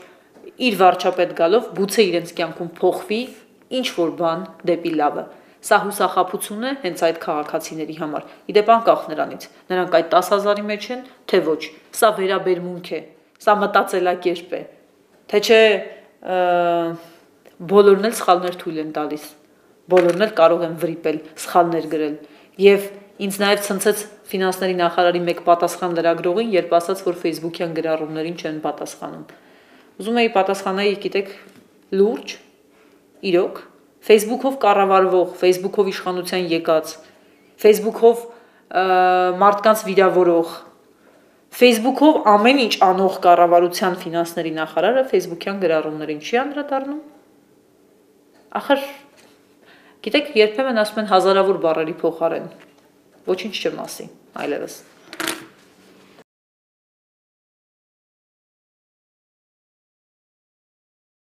իր 0.69 0.77
վարչապետ 0.79 1.33
գալով 1.39 1.67
գուցե 1.77 2.05
իրենց 2.09 2.31
կյանքում 2.39 2.71
փոխվի 2.79 3.19
ինչ 3.79 3.87
որ 3.99 4.13
բան 4.19 4.45
դեպի 4.69 4.93
լավը։ 4.99 5.23
Սա 5.59 5.77
հուսախապություն 5.83 6.65
է 6.69 6.71
հենց 6.83 7.01
այդ 7.09 7.17
քաղաքացիների 7.23 7.95
համար։ 7.99 8.27
Իդեպ 8.51 8.69
անկախ 8.75 9.01
նրանից, 9.11 9.47
նրանք 9.71 9.97
այդ 9.99 10.13
10000-ի 10.13 10.63
մեջ 10.69 10.85
են, 10.95 11.01
թե 11.27 11.39
ոչ։ 11.49 11.61
Սա 11.99 12.11
վերաբերմունք 12.19 12.91
է, 12.95 13.01
սա 13.43 13.55
մտածելակերպ 13.59 14.53
է։ 14.55 14.61
Թե 15.29 15.41
չէ 15.43 15.59
բոլորն 17.69 18.07
էլ 18.09 18.15
սխալներ 18.19 18.55
թույլ 18.63 18.79
են 18.85 18.93
տալիս։ 18.95 19.27
Բոլորն 19.89 20.25
էլ 20.25 20.33
կարող 20.39 20.63
են 20.69 20.75
վրիպել, 20.79 21.19
սխալներ 21.43 21.85
գրել։ 21.91 22.15
Եվ 22.63 22.87
ինձ 23.19 23.37
նաև 23.43 23.63
ցնցեց 23.67 24.03
ֆինանսների 24.29 24.75
նախարարի 24.79 25.21
մեկ 25.27 25.39
պատասխան 25.47 25.95
լրագրողին, 25.99 26.51
երբ 26.55 26.75
ասաց, 26.79 27.01
որ 27.07 27.17
Facebook-յան 27.23 27.73
գրառումներին 27.79 28.37
չեն 28.39 28.59
պատասխանում։ 28.63 29.25
Ուզում 29.99 30.19
էի 30.21 30.29
պատասխանել, 30.35 30.97
գիտեք, 31.03 31.33
լուրջ, 31.99 32.35
իրոք 33.29 33.59
Facebook-ով 34.07 34.57
կառավարվող, 34.63 35.31
Facebook-ով 35.39 35.89
իշխանության 35.91 36.45
եկած, 36.53 36.93
Facebook-ով 37.59 38.23
մարդկանց 39.43 39.83
վիրավորող, 39.89 40.53
Facebook-ով 41.59 42.19
ամեն 42.29 42.61
ինչ 42.65 42.73
անող 42.85 43.15
կառավարության 43.25 43.97
ֆինանսների 44.03 44.51
նախարարը 44.59 45.03
Facebook-յան 45.09 45.61
գրառումներին 45.63 46.21
չի 46.21 46.39
անդրադառնում։ 46.43 47.01
Ախր 48.59 48.85
գիտեք, 50.05 50.31
երբեմն 50.39 50.83
ասում 50.85 51.01
են 51.03 51.09
հազարավոր 51.09 51.59
բառերի 51.65 51.97
փոխարեն 52.05 52.47
ոչինչ 53.29 53.53
չեմ 53.59 53.83
ասի 53.83 54.07
այլևս 54.45 54.77